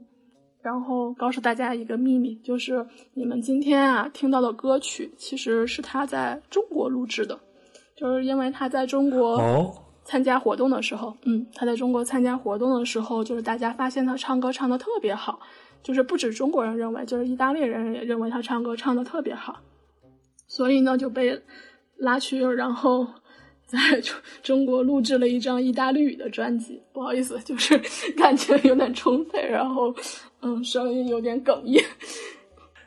[0.62, 7.40] 然后告诉大家一个秘密，就是你们今天啊听到的歌曲，其实是他在中国录制的，
[7.96, 9.38] 就是因为他在中国。
[9.38, 9.74] 哦。
[10.06, 15.40] 参加活动的时候，嗯，他在中国参加活动的时候，就是大家发现他唱歌唱的特别好，
[15.84, 19.60] 就是不止中国人认为，就是意大利人也认为他唱歌唱的特别好，
[20.48, 21.40] 所以呢就被
[21.96, 23.06] 拉去，然后
[23.70, 26.82] 在中中国录制了一张意大利语的专辑。
[26.92, 27.78] 不好意思，就是
[28.18, 29.94] 感情有点充沛，然后
[30.42, 31.84] 嗯，声音有点哽咽。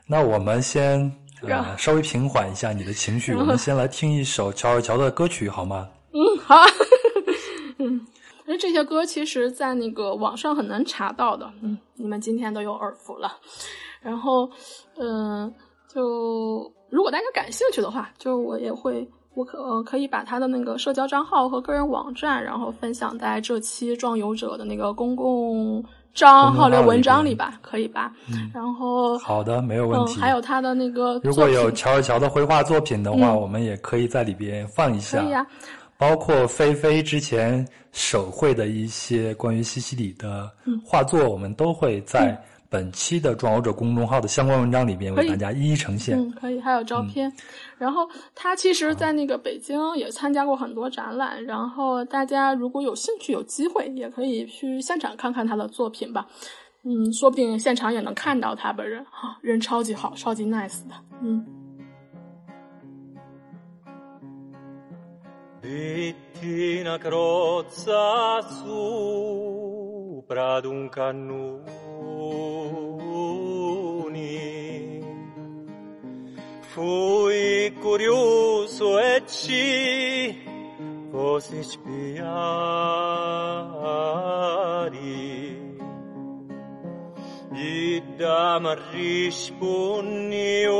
[0.08, 1.10] 那我们先
[1.42, 5.88] 呃稍微平缓一下你的情绪，我们先来听一首乔尔乔的歌曲好吗？
[6.12, 6.56] 嗯，好。
[7.78, 8.06] 嗯，
[8.44, 11.50] 那这些歌其实，在那个网上很难查到的。
[11.62, 13.38] 嗯，你们今天都有耳福了。
[14.00, 14.50] 然后，
[14.98, 15.52] 嗯，
[15.88, 28.12] 就如果大家感兴趣的话，就我也会，我可呃可以把他的那个社交账号和个人网站，然后分享在这期壮游者的那个公共账号的文章里吧，可以吧？
[28.28, 28.50] 嗯。
[28.52, 30.20] 然后，好的，没有问题。
[30.20, 35.22] 还有他的那个，如果有乔尔乔的绘画作品的话，我们也可以在里边放一下。
[35.22, 35.46] 可以啊。
[35.96, 40.50] 包括菲菲之前手绘的一些关于西西里的
[40.84, 42.36] 画作，我们都会在
[42.72, 46.18] 本期的“壮游者”公众号的相关文章里边为大家一一呈现。
[46.18, 47.30] 嗯，可以，还有照片。
[47.76, 51.44] 然后他其实，在那个北京也参加过很多展览。
[51.44, 56.26] 然后大家如果有兴趣、有机会，也可以去现场看看他的作品吧。
[56.84, 59.04] 嗯，说不定现场也能看到他本人。
[59.10, 60.94] 哈，人超级好，超级 nice 的。
[61.22, 61.46] 嗯。
[65.62, 71.62] Vittina crozza sopra d'un cannoni
[76.62, 80.42] Fui curioso e ci
[81.12, 82.12] posi spiari
[87.54, 90.72] Idam risponnio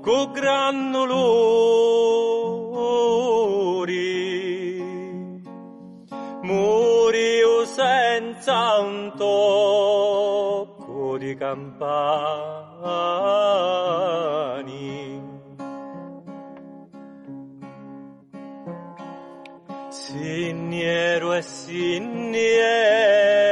[0.00, 1.64] co grannolori
[6.42, 11.84] Murio senza un tocco di campani.
[19.88, 23.45] Signero e signero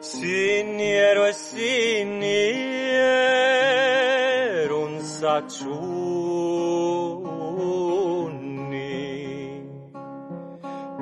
[0.00, 2.34] Siniero e siniero
[4.80, 6.02] un sacciunni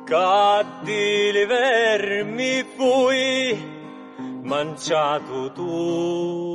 [0.05, 3.57] Caddi le vermi fui
[4.43, 6.54] mangiato tutto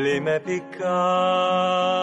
[0.04, 1.95] limepikaa.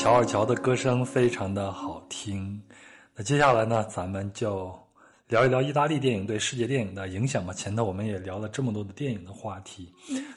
[0.00, 2.58] 乔尔乔的歌声非常的好听。
[3.14, 4.74] 那接下来呢，咱们就
[5.28, 7.52] 聊一聊意大利电影对世界电影的影响吧。
[7.52, 9.92] 前头我们也聊了这么多的电影的话题。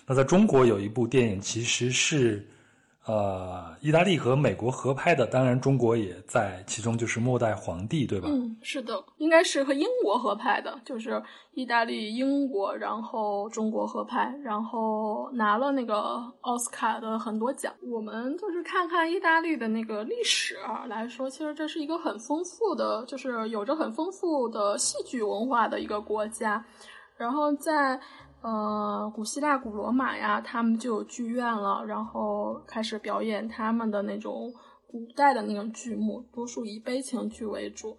[0.05, 2.45] 那在中国有一部电影，其实是
[3.06, 8.30] 呃意大利和美国合拍的，当然中国也在其中，就是《末代皇帝》，对吧？
[8.32, 11.22] 嗯，是的，应该是和英国合拍的，就是
[11.54, 17.74] 意大利、英国，然后中国合拍，然后拿了那个奥斯卡的很多奖。
[17.82, 26.64] 我们就是看看意大利的那个历史啊来说，其实这是一个很丰富的，就是有着很丰富的戏剧文化的一个国家。
[27.16, 27.99] 然后在
[28.43, 34.53] 呃古希腊、古罗马呀，他们就有剧院了，然后开始表演他们的那种
[34.85, 37.97] 古代的那种剧目，多数以悲情剧为主。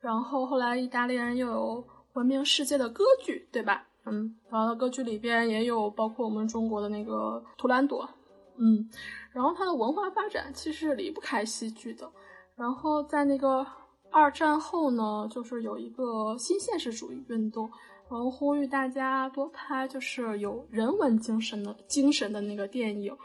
[0.00, 3.84] 然后后来意大利人又有闻名世界的歌剧，对吧？
[4.04, 8.08] 嗯，然后歌剧里边也有包括我们中国的那个图兰朵，
[8.56, 8.88] 嗯，
[9.32, 12.08] 然后它的文化发展其实离不开戏剧的。
[12.54, 13.66] 然后在那个
[14.10, 17.68] 二战后呢，就是有一个新现实主义运动，
[18.10, 23.16] 然后呼吁大家多拍就是有人文精神的精神的那个电影。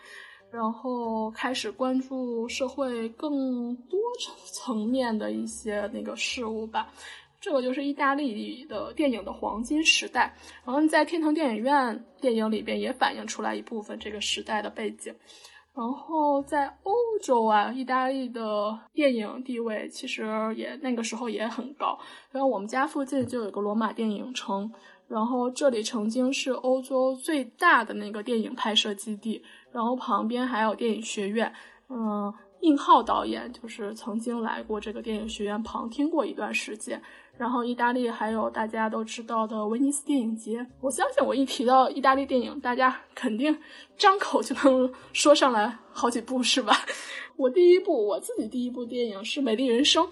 [0.52, 6.92] 然后开始关注社会更多层层面的一些那个事物吧，
[7.40, 10.36] 这个就是意大利的电影的黄金时代。
[10.66, 15.16] 然后在天堂电影院电影里边也反映出来一部分这个时代的背景。
[15.74, 16.94] 然后在欧
[17.24, 21.98] 洲啊，意大利的电影地位其实也那个时候也很高。
[22.30, 24.70] 然后我们家附近就有个罗马电影城，
[25.08, 29.42] 然后这里曾经是欧洲最大的那个电影拍摄基地。
[29.72, 31.54] 然后旁边还有电影学院，
[31.88, 37.02] 嗯，应浩导演就是曾经来过这个电影学院旁听过一段时间。
[37.38, 43.58] 然后意大利还有大家都知道的威尼斯电影节，我相信我一提到意大利电影，大家肯定
[43.98, 46.76] 张口就能说上来好几部，是吧？
[47.38, 50.06] 我第一部我自己第一部电影是《美丽人生》。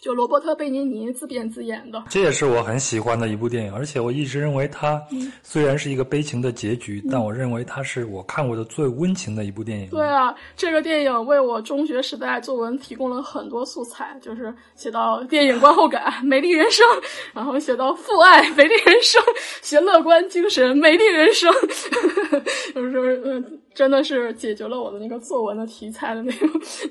[0.00, 5.00] 就罗伯特·贝尼尼自编自演的，这也是我很喜欢的一部电影，而且我一直认为它
[5.42, 9.90] 虽然是一个悲情的结局，但我认为它是我看过的最温情的一部电影。
[9.90, 16.82] 对啊，这个电影为我中学时代作文提供了很多素材，就是写到电影观后感，美丽人生；
[17.34, 19.20] 然后写到父爱，美丽人生；
[19.60, 21.52] 写乐观精神，美丽人生。
[22.74, 26.46] 就是嗯，真的是解决了我的那个作文的题材的那种。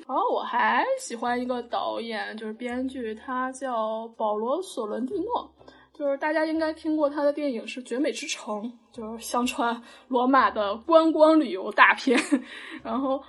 [0.07, 5.47] 然后我还喜欢一个导演，就是编剧，他叫保罗·索伦蒂诺，
[5.93, 12.19] 就是大家应该听过他的电影是《绝美之城》，就是相传罗马的观光旅游大片。
[12.81, 13.21] 然后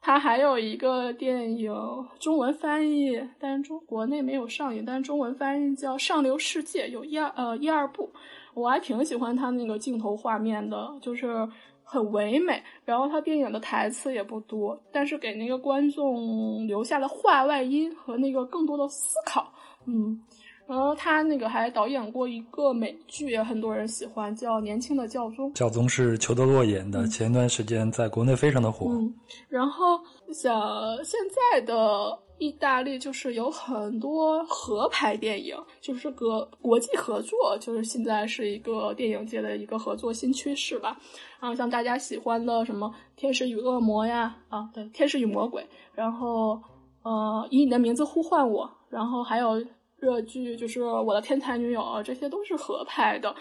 [0.00, 1.74] 他还有一个电影
[2.20, 8.12] 中文翻译，但是中国内没有上映，但是中文翻译叫《上流世界》，有一二呃一二部。
[8.54, 11.48] 我还挺喜欢他那个镜头画面的，就是
[11.92, 12.62] 很唯美。
[12.86, 19.52] 然后他电影的台词也不多，但是给那个观众留下了话外音和那个更多的思考。
[19.84, 20.18] 嗯，
[20.66, 25.50] 然后他那个还导演过一个美剧，也很多人喜欢，叫《年轻的教宗》。
[25.54, 28.86] 教宗是裘德洛演的，前一段时间在国内非常的火。
[28.90, 29.14] 嗯，
[29.48, 30.00] 然后
[30.32, 31.20] 想现
[31.52, 32.18] 在的。
[32.42, 40.98] 意大利就是有很多合拍电影，就是个国际合作，就是现在是一个电影界的一个合作新趋势吧。
[41.40, 45.62] 然后像大家喜欢的什么《天使与恶魔》呀，啊，对，《天使与魔鬼》，
[45.94, 46.60] 然后
[47.04, 49.64] 呃，以你的名字呼唤我，然后还有
[49.96, 53.32] 热剧，就是我的天才女友，这些都是合拍的。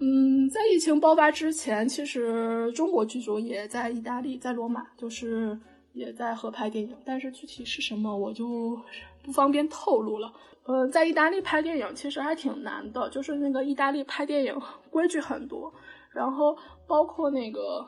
[0.00, 5.56] 嗯，在疫情爆发之前，其实中国剧组也在意大利，在罗马，就是。
[5.92, 8.78] 也在合拍电影，但是具体是什么我就
[9.22, 10.32] 不方便透露了。
[10.64, 14.56] 呃，在意大利拍电影其实还挺难的，就是那个意大利拍电影
[14.90, 15.72] 规矩很多，
[16.12, 17.84] 然后包括那个，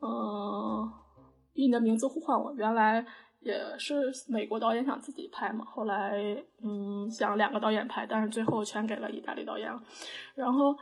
[0.00, 0.88] 嗯，
[1.54, 3.04] 以你的名字呼唤我，原来
[3.40, 6.12] 也是美国导演想自己拍嘛，后来
[6.62, 9.82] 嗯想两个导演拍，但是最后全给了意大利导演了。
[10.36, 10.76] 然后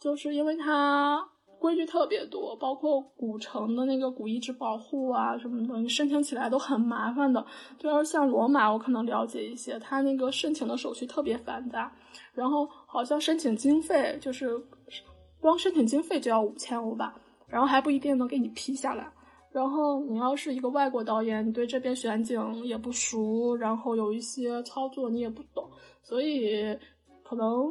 [0.00, 1.22] 就是因为他
[1.60, 7.44] 规矩特别多，包括古城的那个古遗址保护啊什么的，你申请起来都很麻烦的。
[7.78, 11.92] 就要像罗马，我可能了解一些，它那个申请的手续特别繁杂，
[12.32, 14.56] 然后好像申请经费就是
[15.40, 17.14] 光申请经费就要五千欧吧，
[17.46, 19.12] 然后还不一定能给你批下来。
[19.50, 25.68] 然后你要是一个外国导演，你对这边选景也不熟，然后有一些操作你也不懂，
[26.02, 26.78] 所以
[27.24, 27.68] 可能。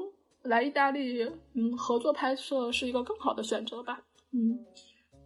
[0.48, 1.24] 来意大利，
[1.54, 4.02] 嗯，合作拍摄是一个更好的选择吧，
[4.34, 4.58] 嗯。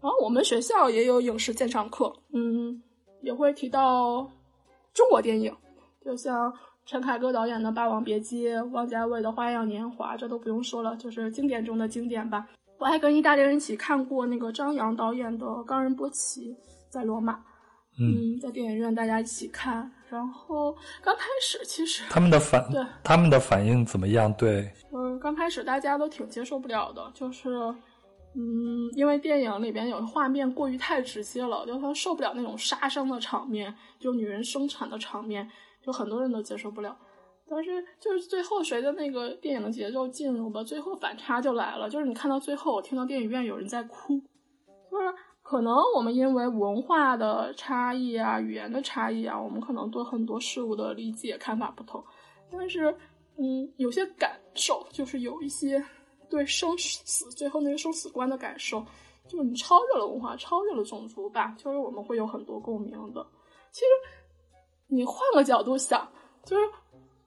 [0.02, 2.82] 然后我们学校也有影视鉴赏课，嗯，
[3.22, 4.30] 也会提到
[4.94, 5.56] 中国电影，
[6.04, 6.52] 就像
[6.86, 12.48] 陈凯歌导演的《霸王别姬》，王家卫的《花样年华》，这都不用说了，就是经典中的经典吧。
[12.80, 16.52] 我还跟意大利人一起看过那个张扬导演的《冈仁波齐》，
[16.90, 17.44] 在罗马。
[18.00, 24.32] 嗯，在电影院大家一起看，然后刚开始其实他们的反 对他们的反应怎么样？
[24.34, 27.50] 对，嗯，刚开始大家都挺接受不了的，就是
[28.36, 35.50] 嗯，因为电影里边有画面过于太直接了，就他受不了那种杀生的场面，就女人生产的场面，
[35.82, 36.94] 就很多人都接受不了。
[37.50, 44.20] 但是就是最后随着那个电影的节奏进入吧，最后反差就来了，就是你看到最后，我听到电影院有人在哭，
[44.92, 45.14] 就是。
[45.52, 52.02] 可能我们因为文化的差异啊，语言的差异啊，我们可能对很多事物的理解看法不同。
[52.50, 52.96] 但是，
[53.36, 55.84] 嗯，有些感受就是有一些
[56.30, 58.82] 对生死最后那个生死观的感受，
[59.28, 63.28] 就是你超越了文化，超越了种族吧，就是我们会有很多共鸣的。
[63.74, 63.86] 其实，
[64.88, 66.08] 你换个角度想，
[66.46, 66.64] 就是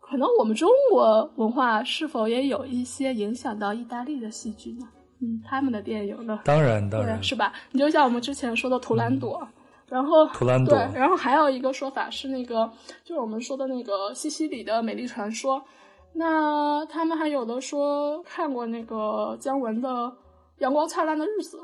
[0.00, 4.88] 可能我们中国文化是否也有一些影响到意大利的戏剧呢？
[5.24, 6.40] 嗯，他们的电影呢？
[6.44, 7.52] 当然，当然是吧？
[7.72, 9.40] 你就像我们之前说的《图兰朵》，
[9.88, 12.70] 然后图兰朵，对，然后还有一个说法是那个，
[13.02, 15.64] 就是我们说的那个西西里的美丽传说。
[16.12, 19.88] 那他们还有的说看过那个姜文的
[20.58, 21.56] 《阳光灿烂的日子》，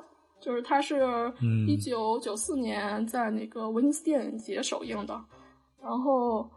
[0.45, 1.33] 就是他是
[1.69, 5.15] 一九九四年在那个威尼斯电影节首映的。
[5.83, 6.51] 然后，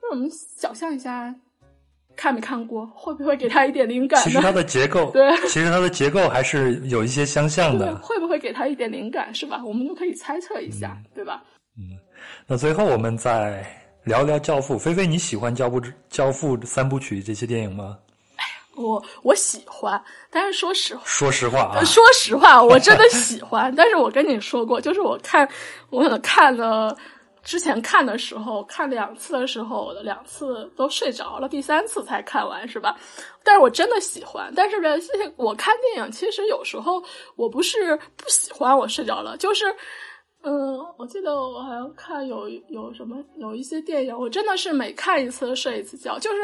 [0.00, 1.34] 那我们想象一下。
[2.16, 2.86] 看没看过？
[2.94, 4.20] 会不会给他一点灵感？
[4.22, 7.94] 其实它的结构， 对，其实它的结构还是有一些相像的。
[7.96, 9.34] 会不会给他一点灵感？
[9.34, 9.62] 是吧？
[9.64, 11.42] 我们就可以猜测一下，对吧？
[11.76, 11.98] 嗯，
[12.46, 13.64] 那最后我们再
[14.04, 14.74] 聊聊《教父》。
[14.78, 17.98] 菲菲，你喜欢《教父》《教父》三部曲这些电影吗？
[18.36, 20.00] 哎呀，我我喜欢，
[20.30, 23.74] 但是说实话，说实话啊，说实话，我真的喜欢。
[23.74, 25.48] 但是我跟你说过，就是我看，
[25.90, 26.96] 我看了。
[27.44, 32.96] 之前看的时候， 看两次的时候，两次都睡着了，第三次才看完，是吧？
[33.44, 34.52] 但是我真的喜欢。
[34.56, 34.96] 但是呢，
[35.36, 37.02] 我看电影其实有时候
[37.36, 39.66] 我不是不喜欢，我睡着了，就是，
[40.42, 46.36] 嗯，我记得我好像看有有什么有一些电影，我真的是每看一次睡一次觉，就是。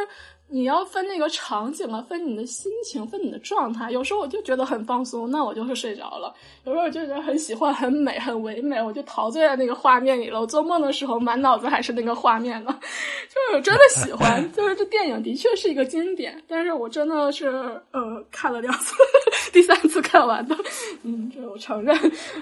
[0.52, 3.90] 你要分那个场景啊，分你的心情，分你的状态。
[3.90, 6.34] 有时候我就觉得很放松，那我就会睡着了；
[6.64, 10.40] 有时候我就觉得很喜欢、很美、很唯美，我就陶醉在那个画面里了。
[10.40, 12.76] 我做梦的时候，满脑子还是那个画面呢。
[13.30, 17.46] 就是真的喜欢，就是这电影的确是一个经典，但是我真的是
[17.92, 18.94] 呃看了两次，
[19.52, 20.56] 第三次看完的，
[21.04, 21.96] 嗯，这我承认。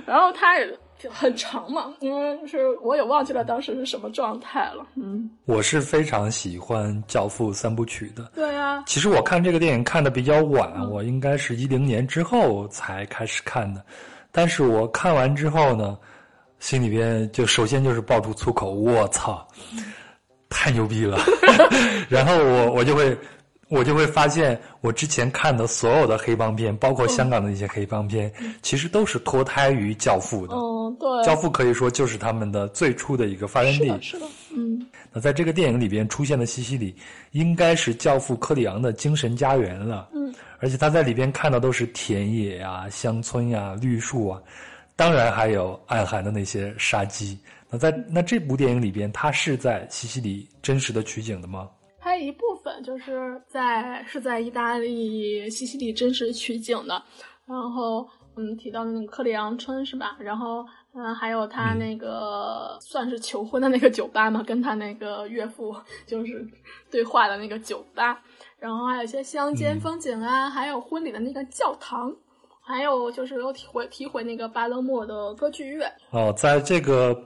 [0.06, 0.78] 然后他也。
[1.10, 4.86] 很长嘛，因为是我也忘记了当时是什么状态了。
[4.96, 8.30] 嗯，我是非常喜欢《教父》三部曲的。
[8.34, 13.84] 对啊，其实我看这个电影看的比较晚，我应该是一零年之后才开始看的。
[14.32, 15.96] 但是我看完之后呢，
[16.58, 19.46] 心里边就首先就是爆出粗口：“我操，
[20.48, 21.18] 太牛逼了！
[22.08, 23.16] ”然后我我就会。
[23.68, 30.54] 我就会发现，我之前看的所有的黑帮片，包括香港的一些黑帮片，其实都是脱胎于《教父》的。
[30.54, 34.00] 嗯，对，《教父》可以说就是他们的最初的一个发源地。
[34.00, 34.86] 是的，嗯。
[35.12, 36.94] 那在这个电影里边出现的西西里，
[37.32, 40.08] 应该是教父科里昂的精神家园了。
[40.14, 40.34] 嗯。
[40.60, 44.40] 而且他在里边看到都是田野呀、乡村呀、绿树啊，
[44.96, 47.38] 当然还有暗含的那些杀机。
[47.70, 51.68] 那在那这部电影里边，他是在西西里真实的取景的吗？
[52.00, 57.02] 它一部分就是在是在意大利西西里真实取景的，
[57.46, 60.16] 然后嗯提到那个克里昂村是吧？
[60.20, 65.74] 然后嗯还有他那个算是求婚的那个酒吧嘛，跟他那个岳父
[66.06, 66.46] 就是
[66.90, 68.22] 对话的那个酒吧，
[68.58, 72.14] 然后还有一些乡间风景啊，还有婚礼的那个教堂。
[72.68, 77.18] 还有就是又提回提回那个巴勒莫的歌剧院哦，在这个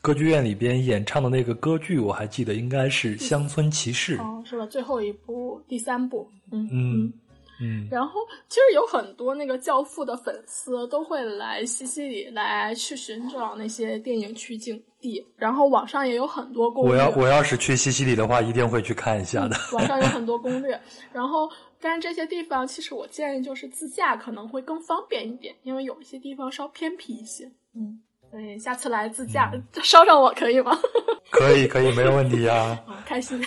[0.00, 4.64] 歌剧院里边演唱的那个歌剧，我还记得应该是《乡村骑士》哦，是吧？
[4.64, 7.12] 最后一部第三部，嗯嗯，
[7.60, 16.92] 嗯，然后其实有很多那个《教父》的粉丝都会来西西里来去寻找那些电影取景地，然后网上也有很多攻略。
[16.92, 19.56] 我要我要是去西西里的话，一定会去看一下的。
[19.72, 20.80] 网上有很多攻略，
[21.12, 21.50] 然后
[21.80, 27.50] 但是这些地方其实我建议就是自驾可能会更方便一点，因为有一些地方稍偏僻一些。
[27.74, 28.00] 嗯，
[28.30, 29.52] 所以下次来自驾
[29.82, 30.76] 捎上我可以吗？
[31.30, 32.78] 可以可以，没有问题啊。
[32.88, 33.40] 啊，开心。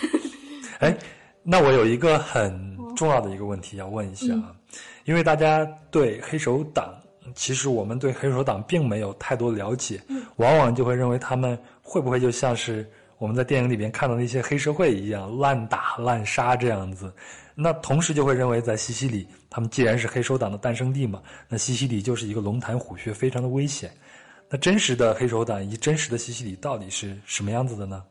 [0.79, 0.95] 哎，
[1.43, 4.55] 那我有一个很重要的一个问题要问一下啊，
[5.05, 6.93] 因为大家对黑手党，
[7.35, 10.01] 其实我们对黑手党并没有太多了解，
[10.37, 17.11] 往往就会认为他们会不会就像是我们在电影里边看到那些黑社会一样滥打滥杀这样子。
[17.61, 23.91] 那同时就会认为，在西西里，他们既然是黑手党的诞生地嘛，那西西里就是一个龙潭虎穴，非常的危险。
[24.49, 28.03] 那真实的黑手党以及真实的西西里到底是什么样子的呢？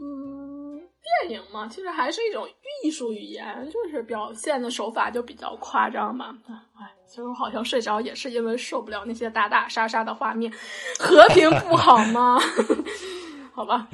[0.00, 0.80] 嗯，
[1.28, 2.48] 电影嘛，其实还是一种
[2.82, 6.34] 艺术语言，就是表现的手法就比较夸张嘛。
[6.48, 10.52] 哎，其实我好像睡着也是因为受不了那些打打杀杀的画面，
[10.98, 12.38] 和平不好吗？
[13.52, 13.86] 好吧，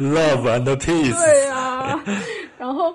[0.00, 1.14] Love and peace。
[1.14, 2.02] 对呀，
[2.56, 2.94] 然后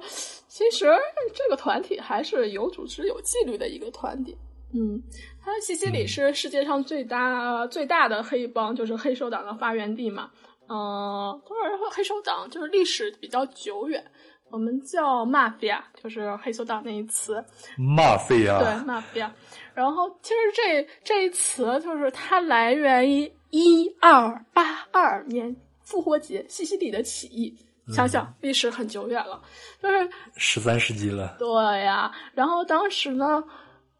[0.57, 0.87] 其实
[1.35, 4.35] 这个团体还是有组织、有纪律的一个团体。
[4.73, 4.99] 嗯，
[5.39, 10.31] 它西西里是世界上最大最大的黑帮，就是黑手党的发源地嘛。
[10.67, 14.03] 嗯，当然黑手党就是历史比较久远，
[14.49, 17.35] 我们叫 mafia，就是黑手党那一词。
[17.77, 18.57] mafia。
[18.57, 19.29] 对，mafia。
[19.75, 27.55] 然后其实这这一词就是它来源于一二八二年复活节西西里的起义。
[27.89, 29.41] 想想历史很久远了，
[29.81, 31.35] 就是十三世纪了。
[31.39, 31.47] 对
[31.83, 33.43] 呀，然后当时呢，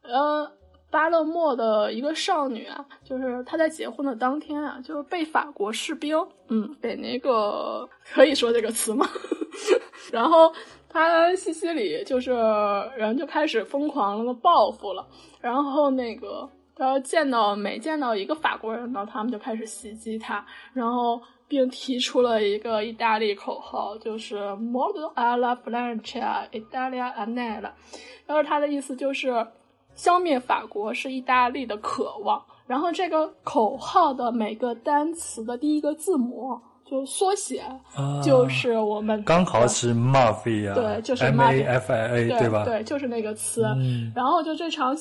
[0.01, 0.51] 呃。
[0.89, 6.17] 巴勒莫的一个少女啊，就是她在结婚的当天啊，就是被法国士兵，
[6.47, 9.05] 嗯，给那个 可以说这个词吗？
[10.13, 10.49] 然后
[10.87, 12.31] 她西西里就是
[12.95, 15.05] 人就开始疯狂的报复了，
[15.41, 27.71] 然后那个然后见到每见到一个法国人呢，他们就开始袭击他，然后并提出了一个意大利口号，就是 “Mordo alla Francia, Italia annella”，
[28.25, 29.45] 然后他的意思就是。
[29.95, 37.63] 消灭法国是意大利的渴望，然后这个口号的每个单词的第一个字母就缩写，
[38.23, 42.63] 就是我们刚好是 mafia，对，就是 M A F I A，对吧？
[42.63, 43.63] 对，就是那个词。
[44.13, 44.95] 然后就这场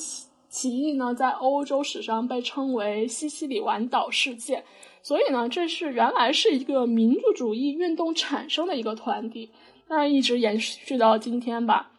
[0.48, 4.64] 起义呢，在欧洲史上被称为西西里环岛事件，
[5.06, 9.52] 所以呢，这是原来是一个民族主义运动产生的一个团体，
[9.86, 11.92] 那一直延续到今天吧。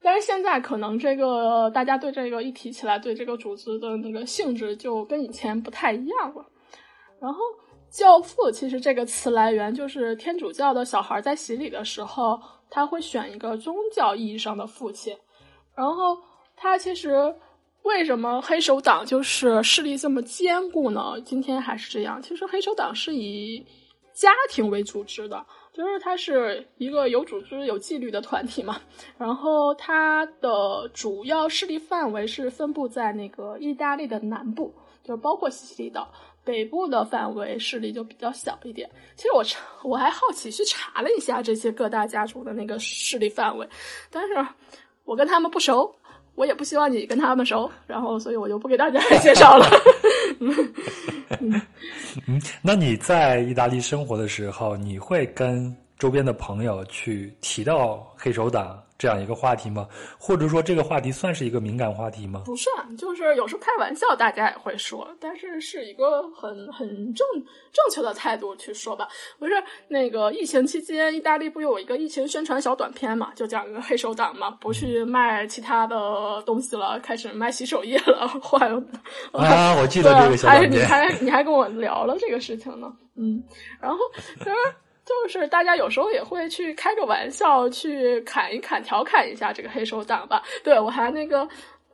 [0.00, 6.46] 但是现在可能这个大家对这个一提起来，对这个组织的那个性质就跟以前不太一样了。
[7.20, 7.40] 然后
[7.92, 12.40] “教父”其实这个词来源就是天主教的小孩在洗礼的时候，
[12.70, 15.14] 他会选一个宗教意义上的父亲。
[15.76, 16.16] 然后
[16.56, 17.34] 他其实
[17.88, 21.14] 为什么黑手党就是势力这么坚固呢？
[21.24, 22.20] 今天还是这样。
[22.20, 23.64] 其实黑手党是以
[24.12, 25.44] 家庭为组织的。
[25.72, 28.80] 就是它是一个有组织、有纪律的团体嘛，
[29.16, 34.74] 然后它的主要势力范围是分布在那个意大利的南部，
[35.04, 36.12] 就包括西西里岛
[36.42, 38.90] 北部的范围势力就比较小一点。
[39.14, 43.68] 其实我查，我还好奇去查了一下这些各大家族的那个势力范围，
[44.10, 44.34] 但是
[45.04, 45.94] 我跟他们不熟。
[46.38, 49.66] 我也不希望你跟他们熟，然后所以我就不给大家 介绍了。
[51.40, 51.60] 嗯，
[52.62, 58.80] 那你在意大利生活的时候，你会跟周边的朋友去提到黑手党？
[58.98, 59.86] 这样一个话题吗？
[60.18, 62.42] 或者说这个话题算是一个敏感话题吗？
[62.44, 67.24] 不算，就是有时候开玩笑，大家也会说，但是是一个很很正
[67.72, 69.06] 正确的态度去说吧。
[69.38, 69.52] 不是
[69.86, 73.32] 那个疫情期间，意大利不有一个疫情宣传小短片嘛？
[73.36, 78.68] 就讲一个黑手党嘛，不去卖其他的东西了，开始卖洗手液了，换
[79.30, 83.40] 啊，我记得这个小短片，你还你还跟我聊了这个事情呢，嗯，
[83.80, 83.98] 然后
[84.40, 84.56] 就是。
[85.08, 90.42] 就是大家有时候也会去开个玩笑，去侃一侃、调侃一下这个黑手党吧。
[90.62, 91.48] 对我还那个。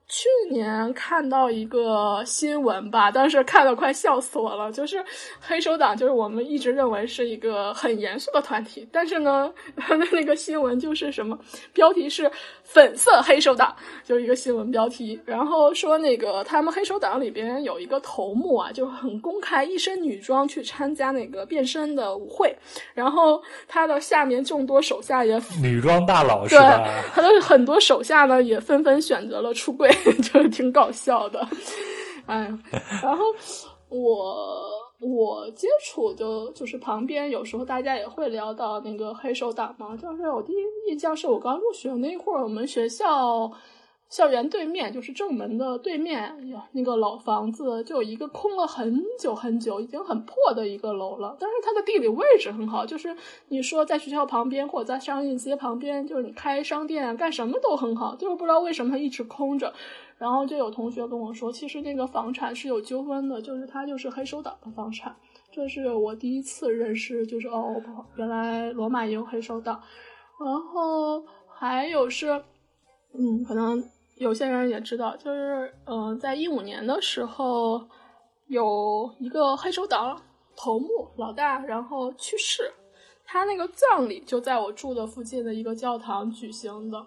[0.06, 4.70] 去年看到一个新闻吧，当时看的快笑死我了。
[4.70, 5.02] 就是
[5.40, 9.50] 黑手党，就是我们一直认为是一个很严肃的团体，但是呢，
[10.12, 11.36] 那个新闻就是什么
[11.72, 12.30] 标题是
[12.64, 13.74] “粉色黑手党”，
[14.04, 15.20] 就是一个新闻标题。
[15.24, 22.52] 然后说那个他们黑手党里边有一个头目啊，就很公开一身女装去参加那个变身的舞会，
[22.94, 26.88] 然后他的下面众多手下也 女装大佬是吧？
[27.14, 29.88] 他的很多手下呢也纷纷选择了出柜。
[30.32, 31.46] 就是挺搞笑的，
[32.26, 32.50] 哎，
[33.02, 33.24] 然后
[33.88, 34.66] 我
[35.00, 43.52] 我接触就就是旁边有时候大家也会聊到那个黑手党嘛，就是我第一印象是我刚入学那会儿，我们学校。
[44.10, 51.36] 校园对面就是正门的对面，呀，那个老房子就有一个空了很久很久，已经很破的一个楼了。
[51.40, 53.16] 但是它的地理位置很好，就是
[53.48, 59.72] 你说在学校旁边或者在商业街旁边，就是你开商店干什么都很好，就是不知道为什么它一直空着。
[60.24, 65.14] 然后就有同学跟我说，其实那个房产是有纠纷的，就是它就是黑手党的房产。
[65.52, 67.82] 这是我第一次认识，就是哦，
[68.16, 69.78] 原来罗马也有黑手党。
[70.42, 72.42] 然后还有是，
[73.12, 73.84] 嗯，可能。
[74.16, 77.84] 有些人也知道，就是嗯，在一五年的时候，
[78.46, 80.16] 有一个黑手党
[80.56, 82.72] 头目老大，然后去世，
[83.26, 87.06] 他那个葬礼就在我住的附近的一个教堂举行的，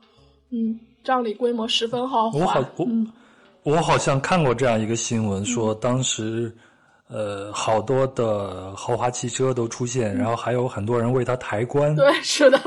[0.52, 0.78] 嗯，
[1.08, 2.38] 葬礼规模十分豪华。
[2.38, 2.86] 我好，我
[3.64, 6.54] 我好像看过这样一个新闻，说当时
[7.08, 11.96] 呃，好多的豪华汽车都出现，然后还有很多人为他抬棺。
[11.96, 12.60] 对，是的，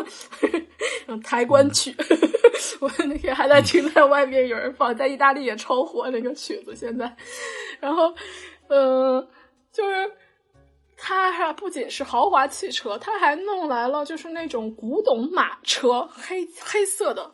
[1.23, 1.95] 抬棺曲。
[2.81, 6.75] 我那天还在听，在外面有人放，在意大利也超火那个曲子。
[6.75, 7.15] 现在，
[7.79, 8.11] 然后，
[8.69, 9.29] 嗯，
[9.71, 10.11] 就是
[10.97, 17.31] 他还不仅是豪华汽车，他还弄来了就是那种古董马车，黑黑色的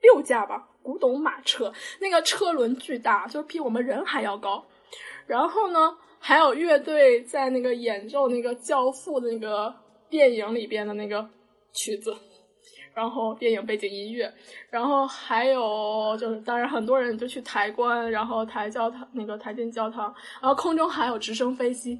[0.00, 4.64] 六架吧，古董马车，那个车轮巨大，就比我们人还要高。
[5.26, 9.74] 然后呢，还有乐队在那个演奏那个《教父》那个
[10.08, 11.28] 电影里边的那个
[11.72, 12.16] 曲子。
[12.94, 14.32] 然后电影背景音乐，
[14.70, 20.12] 然后还有就是，当然很多人就去抬棺，然后抬教堂那个抬进教堂，
[20.42, 21.96] 然后空中还有直升飞机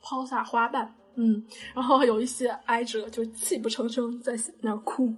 [0.00, 1.44] 抛洒花瓣，嗯，
[1.74, 5.12] 然后有一些哀者就泣不成声在那哭，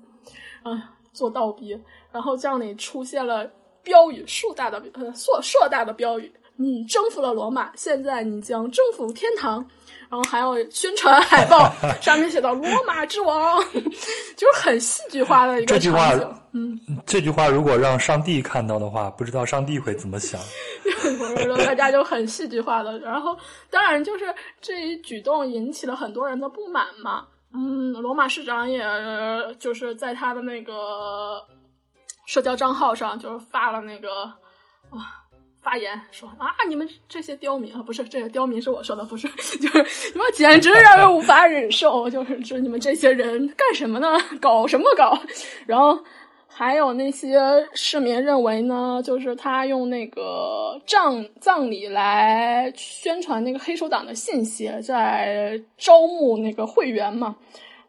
[0.62, 1.78] 啊，做道别，
[2.12, 3.51] 然后这里出现了
[3.82, 9.66] 标语，硕大的呃硕硕大的标语，你征服了罗马，现在你将征服天堂。
[10.09, 11.72] 然后还有宣传海报，
[12.02, 13.64] 上面写到“罗马之王”，
[14.36, 16.34] 就是很戏剧化的一个场景。
[16.52, 20.39] 嗯，这句话如果让上帝看到的话，不知道上帝会怎么想。
[21.64, 23.34] 大家就很戏剧化的，然后
[23.70, 24.26] 当然就是
[24.60, 27.24] 这一举动引起了很多人的不满嘛。
[27.55, 28.84] 嗯，罗马市长也
[29.59, 31.43] 就是在他的那个
[32.27, 34.24] 社交账号上，就是发了那个
[34.90, 35.19] 啊。
[35.62, 39.28] 发言说啊，你们这些刁民啊，不是这个刁民是我说的，不是，
[39.62, 44.09] 就是你们简直让人无法忍受，就是这你们这些人干什么呢？
[44.40, 45.16] 搞什么搞？
[45.65, 45.97] 然后
[46.49, 47.39] 还有那些
[47.74, 57.36] 市民认为呢，就是他用那个葬葬礼来宣传那个黑手党的信息，在招募那个会员嘛。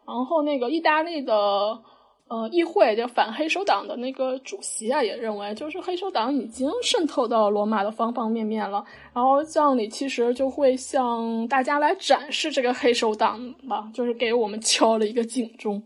[0.06, 1.82] 然后那个意大利的。
[2.26, 8.82] 呃，议会就反黑手党的那个主席啊，也认为，就是黑手党已经渗透到罗马的方方面面了。
[9.12, 15.80] 然后葬礼其实就会向大家来展示这个黑手党吧，就是给我们敲了一个警钟。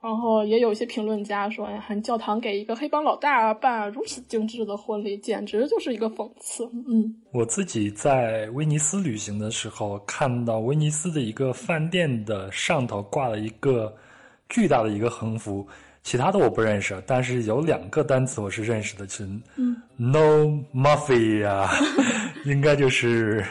[0.00, 6.64] 然后也有一些评论家说，哎，教堂给一个黑帮老大办如此精致的婚礼，简直就是一个讽刺。
[6.88, 13.94] 嗯，我自己在威尼斯旅行的时候，看到威尼斯的一个饭店的上头挂了一个。
[14.54, 15.66] 巨大的一个横幅，
[16.04, 19.28] 其他的我不认识，但是有两个单词我是认识的，是
[19.96, 21.68] “No Mafia”，
[22.44, 23.44] 应该就是。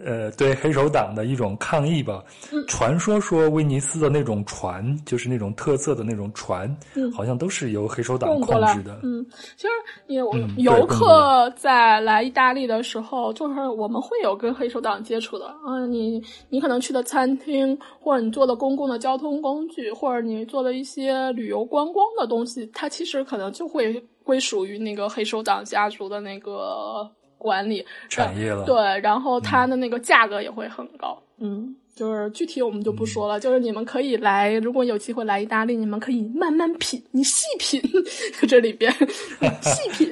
[0.00, 2.22] 呃，对黑手党的一种抗议吧。
[2.68, 6.72] 传说说威尼斯的那种船，就是那种特色的那种船，
[7.12, 9.00] 好像都是由黑手党控制的。
[9.02, 9.26] 嗯，
[9.56, 9.68] 其实
[10.06, 10.20] 也
[10.58, 15.52] 游客在来意大利的时候，就是我们会有跟黑手党接触的。
[15.66, 27.10] 嗯，你你可能去的餐厅，或者你坐的公共的交通工具，或者你做的一些旅游观光的东西，它其实可能就会归属于那个黑手党家族的那个。
[27.40, 37.80] 管理产业了，对，然后它的那个价格也会很高，嗯，就是具体我们就不说了，就是你们可以来，如果有机会来意大利，你们可以慢慢品，你细品
[38.48, 38.92] 这里边
[39.62, 40.10] 细品。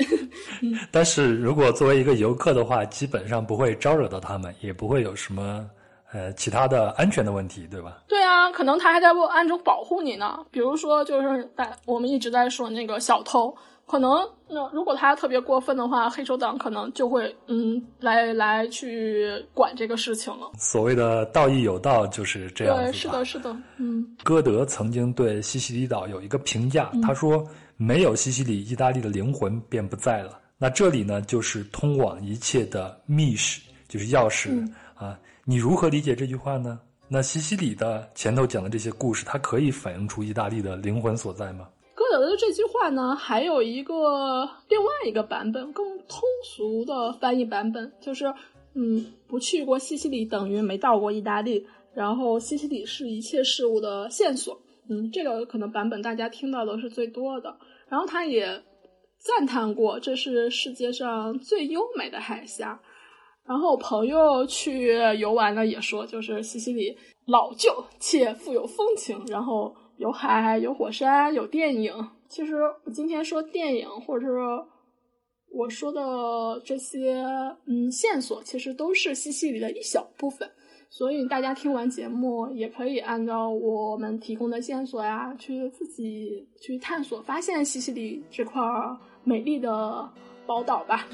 [0.92, 5.68] 但是如果作为一个游客的话，基本上不会招惹到他们，也不会有什么
[6.12, 8.04] 呃其他的安全的问题，对吧？
[8.06, 13.52] 对啊，可能他还在暗中保护你呢，比如说就是在我们一直在说那个小偷。
[13.86, 20.50] 可能那如果他特别过分的话，黑手党可能就会嗯来来去管这个事情了。
[20.58, 22.82] 所谓的道义有道就是这样子。
[22.82, 24.04] 对，是的，是的，嗯。
[24.24, 27.46] 歌德曾经对西西里岛有一个评价，他说
[27.78, 35.16] ：“没有西西里，意大利的灵魂便不在了。”那这里呢，就是通往一切的密室，就是钥匙啊。
[35.44, 36.80] 你如何理解这句话呢？
[37.06, 41.68] 那西西里的前头讲的这些故事，它可以反映出意大利的灵魂所在吗？
[41.96, 48.26] 歌德的这句话呢，还有一个另外一个版本，更通俗的翻译版本，就是
[48.74, 51.66] 嗯，不去过西西里等于没到过意大利。
[51.94, 54.60] 然后西西里是一切事物的线索。
[54.90, 57.56] 嗯，这个可能版本大家听到的是最多的。
[57.88, 58.62] 然后他也
[59.18, 62.78] 赞叹过，这是世界上最优美的海峡。
[63.46, 66.94] 然后朋友去游玩呢，也说就是西西里
[67.26, 69.24] 老旧且富有风情。
[69.28, 71.92] 然后有海，有火山，有电影。
[72.28, 72.54] 其实
[72.92, 74.32] 今天说电影，或者是
[75.52, 77.24] 我说的这些
[77.66, 80.50] 嗯线索，其实都是西西里的一小部分。
[80.88, 88.62] 所以大家听完节目，也可以按照我们提供的线索呀，去自己去探索，发现西西里这块
[89.24, 90.08] 美丽的
[90.46, 91.06] 宝岛吧。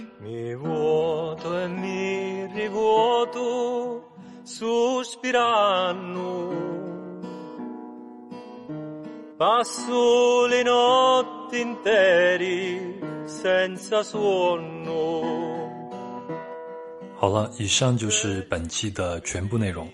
[17.17, 19.91] 好了，以上就是本期的全部内容。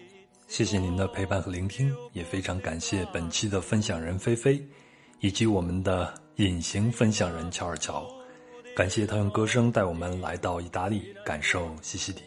[0.48, 4.62] 谢谢您的陪伴和聆听，也非常感谢本期的分享人菲菲，
[5.20, 8.06] 以及我们的隐形分享人乔尔乔。
[8.76, 12.18] 感谢他用歌声带我们来到意大利，感受西西里。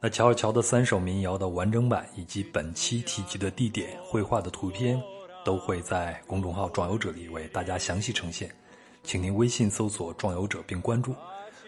[0.00, 4.98] 那乔尔乔的三首民谣的完整版，以及本期提及的地点、绘画的图片，
[5.48, 8.54] 都会在公众号“壮游者”里为大家详细呈现，
[9.02, 11.14] 请您微信搜索“壮游者”并关注。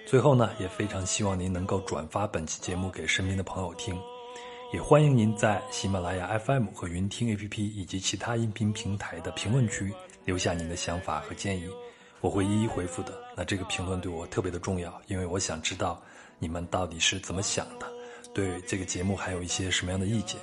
[0.07, 3.99] 最后呢，也非常希望您能够转发本期节目给身边的朋友听，
[4.75, 9.91] 也欢迎您在喜马拉雅 FM 和云听 APP 以及其他音频平台的评论区
[10.27, 11.67] 留下您的想法和建议，
[12.21, 13.15] 我会一一回复的。
[13.35, 15.99] 那这个评论对我特别的重要，因为我想知道
[16.39, 17.87] 你们到底是怎么想的，
[18.35, 20.39] 对这个节目还有一些什么样的意见。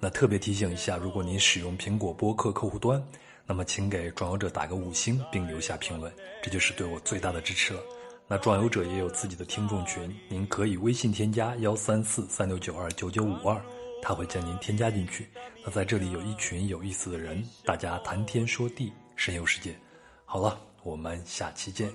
[0.00, 3.02] 那特别提醒一下，如果您使用苹果播客客户端，
[3.46, 6.12] 那么请给壮游者打个五星并留下评论，
[6.42, 7.80] 这就是对我最大的支持了。
[8.28, 13.60] 那壮游者也有自己的听众群，您可以微信添加幺三四三六九二九九五二，
[14.02, 15.26] 他会将您添加进去。
[15.64, 19.74] 那在这里有一群有意思的人，大家谈天说地，神游世界。
[20.26, 21.90] 好了，我们下期见。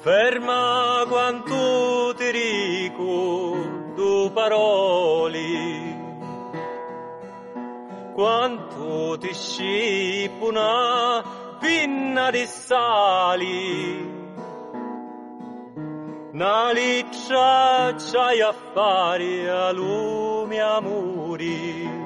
[0.00, 5.38] ferma quanto ti ricordo parole,
[8.14, 11.22] quanto ti scippo una
[11.60, 14.08] pinna di sali,
[16.32, 21.99] una liccia c'hai a fare a lumi amori.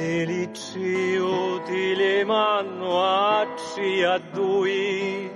[0.00, 5.30] Le licci utili manno acci a due.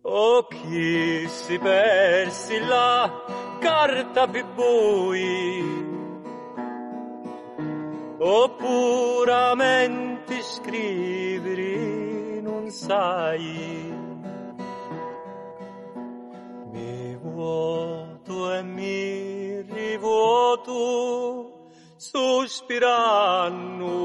[0.00, 3.22] O chi si persi la
[3.58, 5.62] carta più bui,
[8.18, 12.03] o puramente scrivere
[12.44, 13.92] non sai.
[16.72, 24.02] Mi vuoto e mi rivuoto sospirando.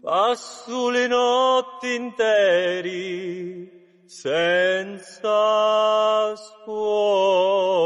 [0.00, 3.70] Passo le notti interi
[4.06, 7.76] senza suono.